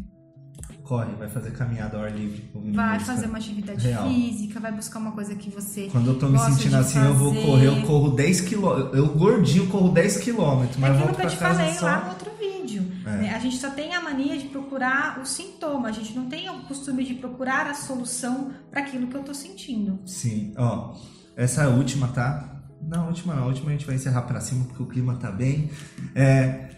Corre, 0.82 1.14
vai 1.16 1.28
fazer 1.28 1.50
caminhada 1.50 1.98
ao 1.98 2.04
ar 2.04 2.10
livre. 2.16 2.50
Vai 2.72 2.98
fazer 3.00 3.26
uma 3.26 3.36
atividade 3.36 3.86
real. 3.86 4.08
física, 4.08 4.58
vai 4.58 4.72
buscar 4.72 4.98
uma 4.98 5.12
coisa 5.12 5.34
que 5.34 5.50
você 5.50 5.88
Quando 5.92 6.08
eu 6.12 6.18
tô 6.18 6.28
me 6.30 6.38
sentindo 6.38 6.76
assim, 6.76 6.98
eu 6.98 7.14
vou 7.14 7.34
fazer. 7.34 7.46
correr, 7.46 7.66
eu 7.66 7.82
corro 7.82 8.10
10 8.16 8.40
km. 8.42 8.64
Eu 8.94 9.08
gordinho 9.14 9.66
corro 9.68 9.90
10 9.92 10.16
km, 10.24 10.30
É 10.30 10.34
mas 10.38 10.74
aquilo 10.76 10.98
volto 10.98 10.98
que 10.98 11.10
eu 11.10 11.14
pra 11.16 11.28
te 11.28 11.36
casa 11.36 11.58
falei 11.58 11.74
só. 11.74 11.84
lá 11.86 12.04
no 12.04 12.08
outro 12.10 12.30
vídeo. 12.38 12.90
É. 13.04 13.10
né? 13.18 13.34
A 13.34 13.38
gente 13.38 13.56
só 13.56 13.68
tem 13.70 13.94
a 13.94 14.00
mania 14.00 14.38
de 14.38 14.46
procurar 14.48 15.20
o 15.20 15.26
sintoma, 15.26 15.88
a 15.88 15.92
gente 15.92 16.14
não 16.14 16.26
tem 16.26 16.48
o 16.48 16.60
costume 16.62 17.04
de 17.04 17.14
procurar 17.14 17.66
a 17.66 17.74
solução 17.74 18.50
para 18.70 18.80
aquilo 18.80 19.08
que 19.08 19.14
eu 19.14 19.22
tô 19.22 19.34
sentindo. 19.34 19.98
Sim, 20.06 20.54
ó, 20.56 20.94
essa 21.36 21.62
é 21.62 21.64
a 21.66 21.68
última, 21.68 22.08
tá? 22.08 22.57
Não, 22.82 23.04
a 23.04 23.06
última 23.06 23.34
não, 23.34 23.42
a 23.44 23.46
última 23.46 23.68
a 23.68 23.72
gente 23.72 23.84
vai 23.86 23.94
encerrar 23.96 24.22
pra 24.22 24.40
cima 24.40 24.64
porque 24.64 24.82
o 24.82 24.86
clima 24.86 25.16
tá 25.16 25.30
bem. 25.30 25.70
É, 26.14 26.70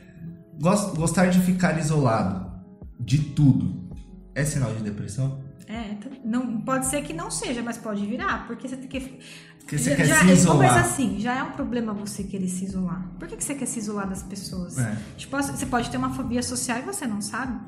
gos- 0.60 0.94
gostar 0.96 1.26
de 1.26 1.40
ficar 1.40 1.78
isolado 1.78 2.50
de 2.98 3.18
tudo 3.18 3.90
é 4.34 4.44
sinal 4.44 4.74
de 4.74 4.82
depressão? 4.82 5.40
É, 5.68 5.96
não, 6.24 6.60
pode 6.62 6.86
ser 6.86 7.02
que 7.02 7.12
não 7.12 7.30
seja, 7.30 7.62
mas 7.62 7.78
pode 7.78 8.04
virar, 8.04 8.46
porque 8.46 8.66
você 8.68 8.76
tem 8.76 8.88
que. 8.88 9.20
Porque 9.60 9.78
você 9.78 9.90
já, 9.90 9.96
quer 9.96 10.04
já, 10.06 10.14
se 10.16 10.20
Começa 10.20 10.32
isolar. 10.40 10.78
assim, 10.80 11.20
já 11.20 11.36
é 11.38 11.42
um 11.44 11.52
problema 11.52 11.92
você 11.92 12.24
querer 12.24 12.48
se 12.48 12.64
isolar. 12.64 13.08
Por 13.20 13.28
que, 13.28 13.36
que 13.36 13.44
você 13.44 13.54
quer 13.54 13.66
se 13.66 13.78
isolar 13.78 14.08
das 14.08 14.20
pessoas? 14.24 14.76
É. 14.78 14.96
Tipo, 15.16 15.36
você 15.36 15.66
pode 15.66 15.88
ter 15.90 15.96
uma 15.96 16.10
fobia 16.12 16.42
social 16.42 16.78
e 16.78 16.82
você 16.82 17.06
não 17.06 17.20
sabe. 17.20 17.60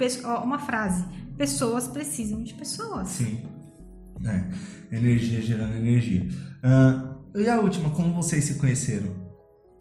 Uma 0.42 0.58
frase: 0.58 1.04
pessoas 1.36 1.86
precisam 1.86 2.42
de 2.42 2.54
pessoas. 2.54 3.06
Sim. 3.08 3.42
É. 4.24 4.96
Energia 4.96 5.40
gerando 5.40 5.74
energia. 5.76 6.26
Ah, 6.60 7.11
e 7.34 7.48
a 7.48 7.58
última, 7.60 7.90
como 7.90 8.12
vocês 8.14 8.44
se 8.44 8.54
conheceram? 8.54 9.14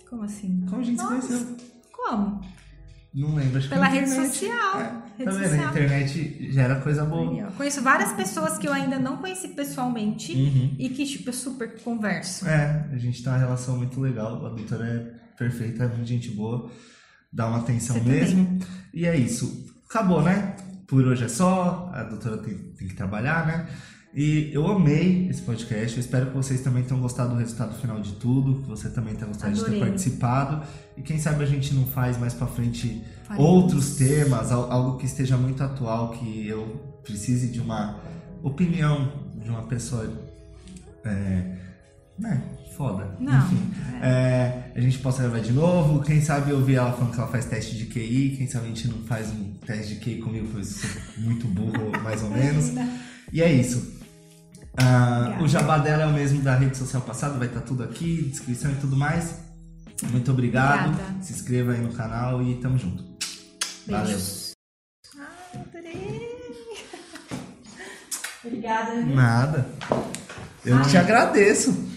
Como 0.10 0.24
assim? 0.24 0.66
Como 0.70 0.82
a 0.82 0.84
gente 0.84 0.98
Nossa, 0.98 1.22
se 1.22 1.28
conheceu? 1.46 1.58
Como? 1.92 2.42
Não 3.14 3.36
lembro, 3.36 3.58
acho 3.58 3.68
que 3.68 3.74
Pela 3.74 3.88
rede 3.88 4.10
internet. 4.10 4.30
social. 4.32 4.80
É, 4.82 5.02
Rede 5.18 5.26
tá 5.26 5.32
vendo? 5.32 5.44
A 5.46 5.50
social. 5.50 5.70
internet 5.72 6.52
gera 6.52 6.76
coisa 6.82 7.06
boa. 7.06 7.52
Conheço 7.52 7.82
várias 7.82 8.14
pessoas 8.14 8.58
que 8.58 8.68
eu 8.68 8.72
ainda 8.74 8.98
não 8.98 9.18
conheci 9.18 9.50
pessoalmente 9.50 10.34
Uhum. 10.34 10.76
e 10.80 10.90
que, 10.90 11.06
tipo, 11.06 11.28
eu 11.30 11.34
super 11.34 11.78
converso. 11.82 12.48
É, 12.48 12.88
a 12.92 12.98
gente 12.98 13.22
tem 13.22 13.32
uma 13.32 13.38
relação 13.38 13.76
muito 13.78 14.00
legal. 14.00 14.46
A 14.46 14.50
doutora 14.50 14.86
é 14.88 15.36
perfeita, 15.38 15.84
é 15.84 15.88
muito 15.88 16.06
gente 16.08 16.32
boa. 16.32 16.70
Dá 17.34 17.48
uma 17.48 17.60
atenção 17.60 17.98
Você 17.98 18.10
mesmo. 18.10 18.60
E 18.94 19.06
é 19.06 19.16
isso. 19.18 19.66
Acabou, 19.90 20.22
né? 20.22 20.56
Por 20.88 21.06
hoje 21.06 21.26
é 21.26 21.30
só. 21.30 21.90
A 21.94 22.04
doutora 22.04 22.38
tem, 22.38 22.58
tem 22.58 22.88
que 22.88 22.96
trabalhar, 22.96 23.46
né? 23.46 23.68
E 24.14 24.50
eu 24.54 24.68
amei 24.68 25.30
esse 25.30 25.42
podcast. 25.42 25.96
Eu 25.96 26.02
espero 26.02 26.28
que 26.28 26.34
vocês 26.36 26.60
também 26.62 26.84
tenham 26.84 27.02
gostado 27.02 27.30
do 27.34 27.40
resultado 27.40 27.74
final 27.80 28.00
de 28.02 28.12
tudo. 28.14 28.62
Que 28.62 28.68
você 28.68 28.90
também 28.90 29.16
tenha 29.16 29.28
gostado 29.28 29.54
de 29.54 29.60
Adorei. 29.62 29.80
ter 29.80 29.86
participado. 29.86 30.64
E 30.98 31.02
quem 31.02 31.18
sabe 31.18 31.44
a 31.44 31.48
gente 31.48 31.74
não 31.74 31.86
faz 31.88 32.18
mais 32.18 32.34
pra 32.34 32.46
frente 32.48 33.02
Faremos. 33.24 33.46
outros 33.50 33.96
temas, 33.96 34.52
al- 34.52 34.70
algo 34.72 34.98
que 34.98 35.06
esteja 35.06 35.38
muito 35.38 35.64
atual, 35.64 36.10
que 36.12 36.46
eu 36.46 37.00
precise 37.04 37.48
de 37.48 37.62
uma 37.62 38.00
opinião 38.44 39.14
de 39.42 39.50
uma 39.50 39.64
pessoa. 39.64 40.12
É, 41.06 41.56
né? 42.20 42.44
Foda. 42.76 43.16
Não, 43.20 43.46
Enfim. 43.46 43.72
É, 44.02 44.72
a 44.76 44.80
gente 44.82 44.98
possa 45.00 45.22
gravar 45.24 45.40
de 45.40 45.52
novo. 45.54 46.02
Quem 46.04 46.20
sabe 46.22 46.52
eu 46.52 46.64
vi 46.64 46.76
ela 46.76 46.92
falando 46.92 47.14
que 47.14 47.20
ela 47.20 47.30
faz 47.30 47.46
teste 47.46 47.78
de 47.78 47.86
QI. 47.86 48.36
Quem 48.38 48.48
sabe 48.48 48.66
a 48.66 48.68
gente 48.70 48.88
não 48.90 49.00
faz 49.04 49.30
um 49.32 49.54
teste 49.66 49.96
de 49.96 50.00
QI 50.02 50.18
comigo, 50.22 50.48
pois 50.52 50.82
muito 51.18 51.48
burro, 51.48 51.92
mais 52.04 52.22
ou 52.24 52.30
menos. 52.32 52.72
E 53.32 53.42
é 53.42 53.52
isso. 53.52 54.01
Ah, 54.78 55.38
o 55.42 55.48
jabá 55.48 55.78
dela 55.78 56.04
é 56.04 56.06
o 56.06 56.14
mesmo 56.14 56.42
da 56.42 56.56
rede 56.56 56.78
social 56.78 57.02
passada, 57.02 57.38
vai 57.38 57.48
estar 57.48 57.62
tudo 57.62 57.84
aqui, 57.84 58.24
descrição 58.30 58.72
e 58.72 58.76
tudo 58.76 58.96
mais. 58.96 59.36
Muito 60.10 60.32
obrigado. 60.32 60.88
Obrigada. 60.90 61.22
Se 61.22 61.34
inscreva 61.34 61.74
aí 61.74 61.82
no 61.82 61.94
canal 61.94 62.42
e 62.42 62.56
tamo 62.56 62.78
junto. 62.78 63.04
Valeu. 63.88 64.06
Beijos. 64.06 64.52
Ah, 65.18 65.28
adorei. 65.56 66.32
Obrigada. 68.44 69.02
viu? 69.02 69.16
Nada. 69.16 69.70
Eu 70.66 70.82
te 70.84 70.98
agradeço. 70.98 71.91